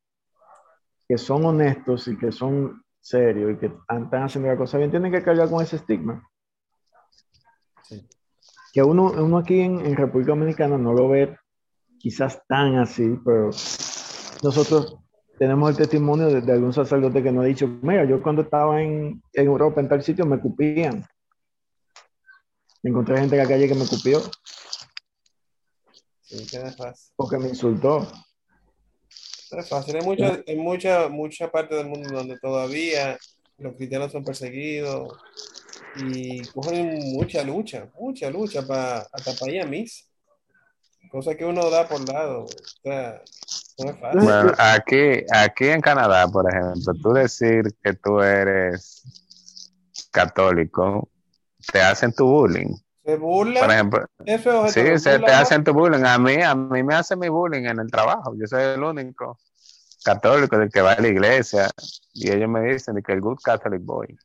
que 1.07 1.19
son 1.19 1.45
honestos 1.45 2.09
y 2.09 2.17
que 2.17 2.33
son 2.33 2.84
serios 3.05 3.53
y 3.53 3.57
que 3.59 3.67
están 3.67 4.23
haciendo 4.23 4.49
la 4.49 4.57
cosa 4.57 4.79
bien, 4.79 4.91
tienen 4.91 5.13
que 5.13 5.23
cargar 5.23 5.49
con 5.51 5.63
ese 5.63 5.77
estigma. 5.77 6.27
Que 8.73 8.83
uno, 8.83 9.13
uno 9.13 9.39
aquí 9.39 9.61
en, 9.61 9.95
República 9.95 10.33
Dominicana 10.33 10.79
no 10.79 10.95
lo 10.95 11.09
ve 11.09 11.37
quizás 11.99 12.43
tan 12.49 12.77
así, 12.77 13.17
pero 13.25 13.51
nosotros 14.43 14.99
tenemos 15.39 15.71
el 15.71 15.77
testimonio 15.77 16.41
de, 16.41 16.53
algún 16.53 16.73
sacerdote 16.73 17.23
que 17.23 17.31
nos 17.31 17.45
ha 17.45 17.47
dicho, 17.47 17.69
mira, 17.83 18.05
yo 18.05 18.23
cuando 18.23 18.43
estaba 18.43 18.83
en, 18.83 19.23
en 19.33 19.47
Europa, 19.47 19.81
en 19.81 19.89
tal 19.89 20.03
sitio, 20.03 20.27
me 20.27 20.41
cupían. 20.41 21.05
Encontré 22.83 23.19
gente 23.19 23.37
en 23.37 23.43
la 23.43 23.49
calle 23.49 23.69
que 23.69 23.75
me 23.75 23.87
cupió. 23.87 24.21
Sí, 26.23 26.47
Porque 27.17 27.39
me 27.39 27.49
insultó. 27.49 28.09
Es 29.59 29.69
fácil. 29.69 29.97
Hay 29.97 30.03
mucha, 30.03 30.41
en 30.47 30.59
mucha, 30.59 31.09
mucha 31.09 31.51
parte 31.51 31.75
del 31.75 31.89
mundo 31.89 32.15
donde 32.15 32.39
todavía 32.39 33.19
los 33.59 33.75
cristianos 33.77 34.13
son 34.13 34.25
perseguidos 34.25 35.13
y 35.97 36.43
cogen 36.49 37.13
mucha 37.13 37.43
lucha, 37.45 37.89
mucha 37.99 38.31
lucha 38.31 38.67
para 38.67 39.07
hasta 39.13 39.33
para 39.39 39.53
ir 39.53 39.63
a 39.63 39.67
mis. 39.67 40.09
Cosa 41.11 41.37
que 41.37 41.45
uno 41.45 41.71
da 41.71 41.87
por 41.87 42.09
lado. 42.09 42.45
O 42.45 42.49
sea, 42.83 43.23
no 43.79 43.91
es 43.91 44.01
fácil. 44.01 44.21
Bueno, 44.21 44.53
aquí, 44.59 45.25
aquí 45.33 45.69
en 45.69 45.81
Canadá, 45.81 46.27
por 46.27 46.53
ejemplo, 46.53 46.93
tú 47.01 47.13
decir 47.13 47.63
que 47.83 47.93
tú 47.95 48.21
eres 48.21 49.05
católico, 50.11 51.09
te 51.73 51.81
hacen 51.81 52.13
tu 52.13 52.27
bullying. 52.27 52.75
Se 53.05 53.17
burlan. 53.17 53.63
Por 53.63 53.73
ejemplo, 53.73 54.07
sí, 54.69 54.99
se 54.99 55.19
te 55.19 55.31
hacen 55.31 55.63
tu 55.63 55.73
bullying. 55.73 56.05
A 56.05 56.19
mí, 56.19 56.41
a 56.41 56.55
mí 56.55 56.83
me 56.83 56.95
hacen 56.95 57.19
mi 57.19 57.29
bullying 57.29 57.65
en 57.65 57.79
el 57.81 57.91
trabajo. 57.91 58.35
Yo 58.37 58.47
soy 58.47 58.63
el 58.63 58.83
único 58.83 59.39
católico 60.05 60.59
del 60.59 60.71
que 60.71 60.81
va 60.81 60.93
a 60.93 61.01
la 61.01 61.09
iglesia 61.09 61.71
y 62.13 62.31
ellos 62.31 62.49
me 62.49 62.63
dicen 62.63 63.03
que 63.03 63.13
el 63.13 63.21
good 63.21 63.39
Catholic 63.43 63.83
boy. 63.83 64.17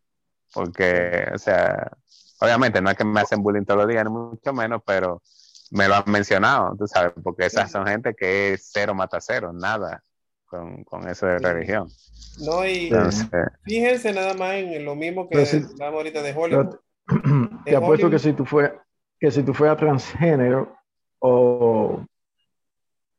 Porque, 0.54 1.28
o 1.34 1.38
sea, 1.38 1.92
obviamente 2.40 2.82
no 2.82 2.90
es 2.90 2.98
que 2.98 3.04
me 3.04 3.20
hacen 3.20 3.44
bullying 3.44 3.66
todos 3.66 3.82
los 3.82 3.88
días, 3.90 4.06
ni 4.06 4.12
mucho 4.12 4.54
menos, 4.54 4.82
pero 4.86 5.22
me 5.72 5.88
lo 5.88 5.96
han 5.96 6.04
mencionado, 6.08 6.76
tú 6.78 6.88
sabes, 6.88 7.14
porque 7.24 7.46
esas 7.46 7.72
son 7.72 7.86
gente 7.86 8.16
que 8.16 8.54
es 8.54 8.70
cero 8.72 8.96
mata 8.96 9.20
cero, 9.22 9.52
nada 9.54 10.04
con, 10.46 10.84
con 10.84 11.08
eso 11.08 11.28
de 11.28 11.38
religión. 11.38 11.88
No, 12.40 12.66
y 12.66 12.92
fíjense 13.64 14.14
nada 14.14 14.34
más 14.34 14.56
en 14.56 14.86
lo 14.86 14.96
mismo 14.96 15.28
que 15.28 15.38
hablamos 15.38 15.98
ahorita 15.98 16.22
de 16.22 16.34
Hollywood. 16.34 16.76
Te 17.66 17.76
apuesto 17.76 18.10
que 18.10 18.20
si 18.20 18.34
tú 18.34 18.46
fueras 18.46 18.74
que 19.20 19.32
si 19.32 19.44
tú 19.44 19.54
fueras 19.54 19.78
transgénero 19.78 20.76
o, 21.20 22.06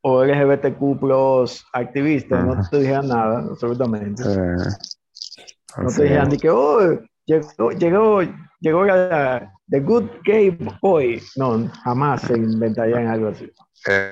o 0.02 0.24
LGBTQ 0.24 0.98
plus 0.98 1.64
activista, 1.72 2.42
no 2.42 2.56
te 2.68 2.78
dijeran 2.78 3.08
nada, 3.08 3.40
absolutamente. 3.50 4.22
no 4.24 5.88
te 5.94 6.02
dijeran 6.02 6.28
ni 6.30 6.38
que, 6.38 6.48
oh, 6.48 6.98
llegó, 7.26 7.70
llegó, 7.72 8.22
llegó 8.60 8.84
la, 8.84 9.52
The 9.68 9.80
Good 9.80 10.08
Gay 10.24 10.58
Boy. 10.80 11.22
No, 11.36 11.68
jamás 11.84 12.22
se 12.22 12.34
inventarían 12.34 13.06
algo 13.08 13.28
así. 13.28 13.52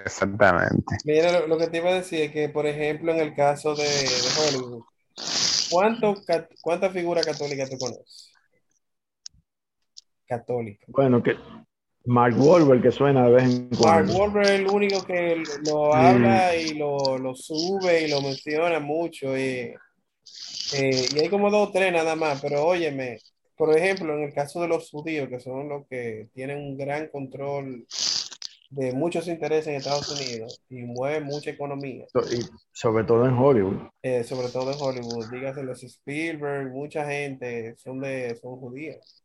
Exactamente. 0.05 0.97
Mira, 1.05 1.47
lo, 1.47 1.59
que 1.59 1.69
te 1.69 1.79
iba 1.79 1.91
a 1.91 1.95
decir 1.95 2.21
es 2.21 2.33
que, 2.33 2.49
por 2.49 2.67
ejemplo, 2.67 3.13
en 3.13 3.21
el 3.21 3.35
caso 3.35 3.75
de, 3.75 3.85
de 3.85 4.59
Hollywood, 4.59 4.83
¿cuánto, 5.71 6.15
¿cuánta 6.61 6.91
figura 6.91 7.23
católica 7.23 7.67
tú 7.69 7.79
conoces? 7.79 8.28
Católica. 10.29 10.85
Bueno, 10.89 11.23
que 11.23 11.37
Mark 12.05 12.35
Wahlberg 12.39 12.83
que 12.83 12.91
suena 12.91 13.27
de 13.27 13.33
vez 13.33 13.45
en 13.45 13.69
cuando. 13.71 14.13
Mark 14.13 14.21
Wahlberg 14.21 14.47
es 14.47 14.61
el 14.61 14.67
único 14.69 15.05
que 15.05 15.43
lo 15.67 15.95
habla 15.95 16.57
y 16.57 16.75
lo, 16.75 17.19
lo, 17.19 17.35
sube 17.35 18.07
y 18.07 18.11
lo 18.11 18.21
menciona 18.23 18.81
mucho. 18.81 19.37
Y, 19.37 19.75
eh, 20.75 21.07
y 21.15 21.19
hay 21.19 21.29
como 21.29 21.51
dos 21.51 21.69
o 21.69 21.73
tres 21.73 21.93
nada 21.93 22.17
más, 22.17 22.41
pero 22.41 22.65
óyeme, 22.65 23.19
por 23.57 23.77
ejemplo, 23.77 24.15
en 24.15 24.23
el 24.23 24.33
caso 24.33 24.61
de 24.63 24.69
los 24.69 24.91
judíos, 24.91 25.29
que 25.29 25.41
son 25.41 25.69
los 25.69 25.87
que 25.89 26.29
tienen 26.33 26.59
un 26.59 26.79
gran 26.79 27.09
control 27.09 27.87
de 28.71 28.93
muchos 28.93 29.27
intereses 29.29 29.67
en 29.69 29.75
Estados 29.77 30.11
Unidos 30.11 30.63
y 30.69 30.83
mueven 30.83 31.25
mucha 31.25 31.51
economía. 31.51 32.07
Y 32.31 32.41
sobre 32.73 33.05
todo 33.05 33.27
en 33.27 33.35
Hollywood. 33.35 33.89
Eh, 34.03 34.25
sobre 34.25 34.49
todo 34.49 34.73
en 34.73 34.79
Hollywood, 34.81 35.31
dígase 35.31 35.63
los 35.63 35.83
Spielberg, 35.83 36.71
mucha 36.71 37.07
gente 37.07 37.75
son 37.77 38.01
de 38.01 38.37
son 38.37 38.57
judíos. 38.57 39.25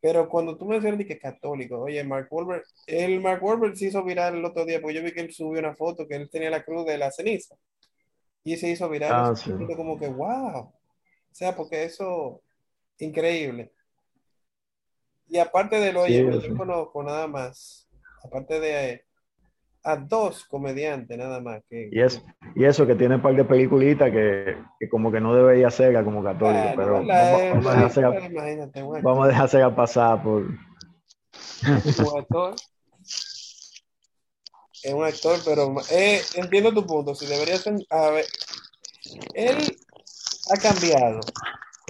Pero 0.00 0.28
cuando 0.28 0.56
tú 0.56 0.64
mencionas 0.66 1.04
que 1.04 1.14
es 1.14 1.20
católico, 1.20 1.80
oye, 1.80 2.02
Mark 2.04 2.28
Wahlberg, 2.30 2.62
el 2.86 3.20
Mark 3.20 3.42
Wahlberg 3.42 3.76
se 3.76 3.86
hizo 3.86 4.04
viral 4.04 4.36
el 4.36 4.44
otro 4.44 4.64
día, 4.64 4.80
porque 4.80 4.94
yo 4.94 5.02
vi 5.02 5.12
que 5.12 5.20
él 5.20 5.32
subió 5.32 5.58
una 5.58 5.74
foto 5.74 6.06
que 6.06 6.14
él 6.14 6.30
tenía 6.30 6.50
la 6.50 6.64
cruz 6.64 6.86
de 6.86 6.98
la 6.98 7.10
ceniza. 7.10 7.56
Y 8.44 8.56
se 8.56 8.70
hizo 8.70 8.88
viral. 8.88 9.12
Ah, 9.12 9.34
Como 9.76 9.98
que, 9.98 10.06
wow. 10.06 10.60
O 10.60 10.74
sea, 11.32 11.54
porque 11.56 11.84
eso, 11.84 12.42
increíble. 12.98 13.72
Y 15.26 15.38
aparte 15.38 15.80
de 15.80 15.92
lo, 15.92 16.02
oye, 16.02 16.24
yo 16.24 16.56
conozco 16.56 17.02
nada 17.02 17.26
más, 17.26 17.88
aparte 18.22 18.60
de 18.60 19.04
a 19.88 19.96
dos 19.96 20.44
comediantes 20.44 21.16
nada 21.16 21.40
más. 21.40 21.62
Que, 21.68 21.88
y, 21.90 22.00
eso, 22.00 22.22
y 22.54 22.64
eso 22.64 22.86
que 22.86 22.94
tiene 22.94 23.14
un 23.14 23.22
par 23.22 23.34
de 23.34 23.44
peliculitas 23.44 24.10
que, 24.10 24.58
que 24.78 24.88
como 24.88 25.10
que 25.10 25.18
no 25.20 25.34
debería 25.34 25.70
ser 25.70 26.04
como 26.04 26.22
católico, 26.22 26.74
pero 26.76 27.02
vamos, 29.02 29.24
a 29.24 29.28
dejarse 29.28 29.62
a 29.62 29.74
pasar 29.74 30.22
por... 30.22 30.44
es 34.82 34.92
un 34.92 35.04
actor, 35.04 35.38
pero 35.44 35.74
eh, 35.90 36.20
entiendo 36.34 36.74
tu 36.74 36.86
punto. 36.86 37.14
Si 37.14 37.24
debería 37.26 37.56
ser, 37.56 37.74
a 37.88 38.10
ver, 38.10 38.26
él 39.32 39.56
ha 40.50 40.56
cambiado. 40.60 41.20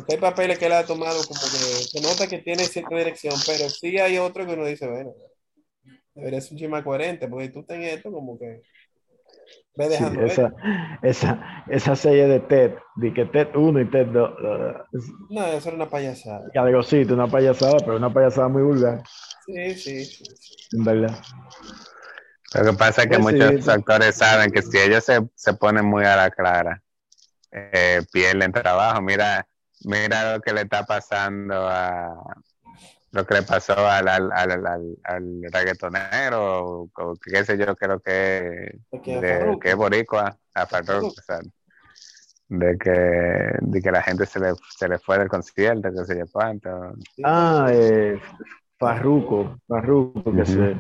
hay 0.08 0.18
papeles 0.18 0.58
que 0.58 0.66
él 0.66 0.72
ha 0.72 0.86
tomado 0.86 1.20
como 1.26 1.40
que 1.40 1.48
se 1.48 2.00
nota 2.00 2.28
que 2.28 2.38
tiene 2.38 2.64
cierta 2.64 2.94
dirección, 2.94 3.34
pero 3.44 3.68
sí 3.68 3.98
hay 3.98 4.18
otro 4.18 4.46
que 4.46 4.52
uno 4.52 4.64
dice, 4.64 4.86
bueno, 4.86 5.12
Debería 6.18 6.40
ser 6.40 6.52
un 6.54 6.58
chima 6.58 6.82
coherente, 6.82 7.28
porque 7.28 7.48
tú 7.48 7.62
tenés 7.62 7.94
esto 7.94 8.10
como 8.10 8.36
que. 8.38 8.62
Ve 9.76 9.88
dejando 9.88 10.26
esa, 10.26 10.52
esa, 11.02 11.64
esa, 11.68 11.94
serie 11.94 12.26
de 12.26 12.40
TED, 12.40 12.72
de 12.96 13.14
que 13.14 13.24
TED 13.26 13.54
1 13.54 13.80
y 13.80 13.84
TED 13.88 14.06
2. 14.06 14.30
no, 15.30 15.46
eso 15.46 15.68
era 15.68 15.76
una 15.76 15.88
payasada. 15.88 16.50
Algo 16.56 16.82
sí, 16.82 17.02
una 17.02 17.28
payasada, 17.28 17.76
pero 17.78 17.96
una 17.96 18.12
payasada 18.12 18.48
muy 18.48 18.62
vulgar. 18.62 19.02
Sí, 19.46 19.74
sí, 19.74 20.04
sí. 20.04 20.24
En 20.72 20.84
verdad. 20.84 21.16
Lo 22.54 22.64
que 22.64 22.72
pasa 22.76 23.02
es 23.02 23.08
que 23.08 23.18
pues 23.18 23.34
muchos 23.34 23.68
actores 23.68 24.16
saben 24.16 24.50
que 24.50 24.62
si 24.62 24.76
ellos 24.76 25.04
se, 25.04 25.20
se 25.36 25.54
ponen 25.54 25.84
muy 25.84 26.04
a 26.04 26.16
la 26.16 26.30
clara, 26.30 26.82
eh, 27.52 28.02
pierden 28.10 28.50
trabajo. 28.50 29.00
Mira, 29.00 29.46
mira 29.84 30.34
lo 30.34 30.40
que 30.40 30.52
le 30.52 30.62
está 30.62 30.84
pasando 30.84 31.54
a, 31.68 32.12
lo 33.10 33.26
que 33.26 33.34
le 33.34 33.42
pasó 33.42 33.74
al, 33.74 34.08
al, 34.08 34.30
al, 34.32 34.66
al, 35.04 35.42
reggaetonero, 35.50 36.88
o, 36.94 37.14
qué 37.22 37.44
sé 37.44 37.56
yo, 37.56 37.74
creo 37.74 38.00
que, 38.00 38.80
de, 38.92 39.58
que 39.60 39.70
es 39.70 39.76
boricua, 39.76 40.36
a 40.54 40.66
Farruko, 40.66 41.14
de 42.48 42.78
que, 42.78 42.90
de 43.60 43.82
que 43.82 43.90
la 43.90 44.02
gente 44.02 44.26
se 44.26 44.40
le, 44.40 44.52
se 44.76 44.88
le 44.88 44.98
fue 44.98 45.18
del 45.18 45.28
concierto, 45.28 45.90
que 45.90 46.04
se 46.04 46.18
yo 46.18 46.24
cuánto. 46.30 46.70
Ah, 47.24 47.68
eh, 47.70 48.18
Farruko, 48.78 49.58
Farruko, 49.66 50.32
que 50.32 50.44
se... 50.44 50.76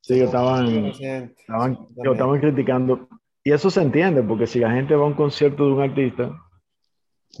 Sí, 0.00 0.18
yo 0.18 0.26
estaban, 0.26 0.66
estaban, 0.68 1.78
yo 1.96 2.12
estaban 2.12 2.40
criticando. 2.40 3.08
Y 3.42 3.52
eso 3.52 3.70
se 3.70 3.82
entiende, 3.82 4.22
porque 4.22 4.46
si 4.46 4.60
la 4.60 4.70
gente 4.70 4.94
va 4.94 5.04
a 5.04 5.08
un 5.08 5.14
concierto 5.14 5.66
de 5.66 5.72
un 5.72 5.82
artista, 5.82 6.30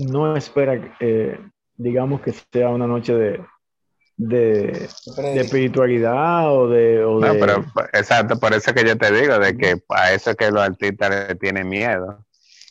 no 0.00 0.36
espera 0.36 0.74
eh, 1.00 1.38
digamos 1.76 2.20
que 2.20 2.32
sea 2.52 2.68
una 2.68 2.86
noche 2.86 3.14
de, 3.14 3.44
de, 4.16 4.88
espiritualidad 5.34 6.52
o 6.52 6.68
de, 6.68 7.00
no, 7.00 7.32
pero 7.38 7.64
exacto, 7.92 8.38
por 8.38 8.54
eso 8.54 8.72
que 8.72 8.84
yo 8.84 8.96
te 8.96 9.12
digo, 9.12 9.38
de 9.38 9.56
que 9.56 9.82
a 9.90 10.12
eso 10.12 10.30
es 10.30 10.36
que 10.36 10.50
los 10.50 10.62
artistas 10.62 11.10
le 11.10 11.34
tienen 11.36 11.68
miedo. 11.68 12.24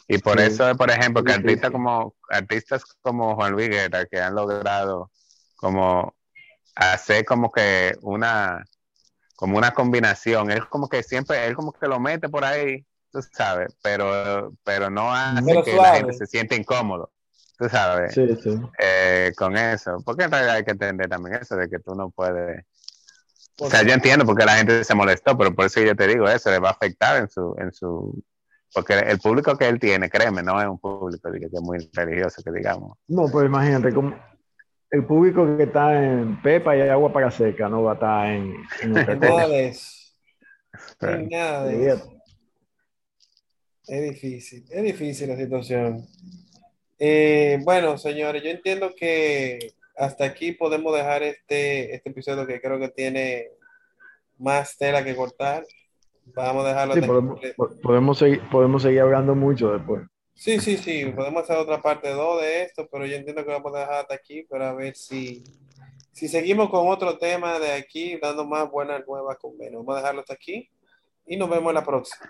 Y 0.08 0.20
por 0.20 0.40
eso, 0.40 0.76
por 0.76 0.92
ejemplo, 0.92 1.24
que 1.24 1.34
artistas 1.34 1.72
como 1.72 2.14
artistas 2.30 2.84
como 3.02 3.36
Juan 3.36 3.54
Luis 3.54 3.70
Guerra, 3.70 4.06
que 4.06 4.20
han 4.20 4.36
logrado 4.36 5.10
como 5.56 6.16
hacer 6.76 7.26
como 7.26 7.52
que 7.52 7.96
una 8.02 8.64
como 9.36 9.58
una 9.58 9.72
combinación, 9.72 10.52
él 10.52 10.68
como 10.70 10.88
que 10.88 11.04
siempre, 11.04 11.46
él 11.46 11.56
como 11.56 11.74
que 11.74 11.88
lo 11.88 12.00
mete 12.00 12.30
por 12.30 12.46
ahí, 12.46 12.86
tú 13.12 13.22
sabes, 13.22 13.76
pero, 13.82 14.54
pero 14.64 14.90
no 14.90 15.14
hace 15.14 15.62
que 15.64 15.76
la 15.76 15.96
gente 15.96 16.14
se 16.14 16.26
siente 16.26 16.56
incómodo, 16.56 17.12
tú 17.58 17.70
sabes, 17.70 18.14
sí, 18.14 18.28
sí. 18.42 18.60
Eh, 18.80 19.32
con 19.38 19.56
eso. 19.56 19.98
Porque 20.06 20.24
en 20.24 20.32
realidad 20.32 20.56
hay 20.56 20.64
que 20.64 20.72
entender 20.72 21.10
también 21.10 21.38
eso 21.42 21.56
de 21.56 21.70
que 21.70 21.80
tú 21.80 21.96
no 21.96 22.10
puedes. 22.10 22.66
O 23.60 23.70
sea, 23.70 23.84
yo 23.84 23.94
entiendo 23.94 24.26
porque 24.26 24.46
la 24.46 24.58
gente 24.58 24.84
se 24.84 24.96
molestó, 24.96 25.38
pero 25.38 25.56
por 25.56 25.66
eso 25.66 25.82
yo 25.82 25.96
te 25.96 26.08
digo 26.08 26.28
eso, 26.28 26.52
le 26.52 26.60
va 26.60 26.70
a 26.70 26.74
afectar 26.74 27.18
en 27.18 27.30
su, 27.30 27.56
en 27.58 27.72
su, 27.72 28.22
porque 28.74 28.94
el 29.00 29.20
público 29.20 29.58
que 29.58 29.70
él 29.70 29.80
tiene, 29.80 30.10
créeme, 30.10 30.44
no 30.44 30.62
es 30.62 30.68
un 30.68 30.78
público 30.78 31.32
que 31.32 31.46
es 31.46 31.62
muy 31.62 31.90
religioso, 31.94 32.44
que 32.44 32.52
digamos. 32.52 32.98
No, 33.08 33.30
pues 33.30 33.46
imagínate, 33.46 33.94
como 33.94 34.14
el 34.92 35.06
público 35.06 35.58
que 35.58 35.64
está 35.64 36.04
en 36.04 36.42
Pepa 36.42 36.76
y 36.76 36.82
Agua 36.82 37.14
para 37.14 37.32
Seca 37.32 37.70
no 37.70 37.84
va 37.84 37.92
a 37.92 37.94
estar 37.96 38.28
en... 38.28 38.54
en 38.82 38.92
nada 39.20 39.48
de 39.48 39.68
eso. 39.68 39.92
nada 41.30 41.64
de 41.66 41.88
eso. 41.88 42.12
Es 43.88 44.04
difícil, 44.04 44.66
es 44.70 44.84
difícil 44.84 45.30
la 45.30 45.38
situación. 45.38 46.06
Eh, 47.00 47.60
bueno, 47.64 47.98
señores, 47.98 48.44
yo 48.44 48.50
entiendo 48.50 48.94
que 48.96 49.74
hasta 49.98 50.26
aquí 50.26 50.52
podemos 50.52 50.96
dejar 50.96 51.24
este, 51.24 51.96
este 51.96 52.10
episodio 52.10 52.46
que 52.46 52.62
creo 52.62 52.80
que 52.80 52.90
tiene 52.90 53.50
más 54.38 54.78
tela 54.78 55.04
que 55.04 55.16
cortar. 55.16 55.66
Vamos 56.26 56.66
a 56.66 56.70
dejarlo. 56.70 56.94
Sí, 56.96 57.02
podemos, 57.02 57.40
podemos, 57.82 58.18
seguir, 58.18 58.42
podemos 58.50 58.82
seguir 58.82 59.02
hablando 59.02 59.36
mucho 59.36 59.72
después. 59.72 60.04
Sí, 60.34 60.60
sí, 60.60 60.78
sí, 60.78 61.06
podemos 61.16 61.44
hacer 61.44 61.58
otra 61.58 61.82
parte 61.82 62.10
2 62.10 62.42
de 62.42 62.64
esto, 62.64 62.90
pero 62.92 63.06
yo 63.06 63.16
entiendo 63.16 63.46
que 63.46 63.52
vamos 63.52 63.74
a 63.74 63.80
dejar 63.80 63.94
hasta 64.02 64.16
aquí 64.16 64.44
para 64.44 64.74
ver 64.74 64.96
si, 64.96 65.44
si 66.12 66.28
seguimos 66.28 66.70
con 66.70 66.90
otro 66.90 67.18
tema 67.18 67.58
de 67.58 67.72
aquí, 67.72 68.18
dando 68.22 68.46
más 68.46 68.70
buenas 68.70 69.08
nuevas 69.08 69.38
con 69.38 69.58
menos. 69.58 69.86
Vamos 69.86 69.96
a 69.96 70.00
dejarlo 70.00 70.22
hasta 70.22 70.34
aquí 70.34 70.70
y 71.26 71.38
nos 71.38 71.50
vemos 71.50 71.70
en 71.70 71.76
la 71.76 71.86
próxima. 71.86 72.30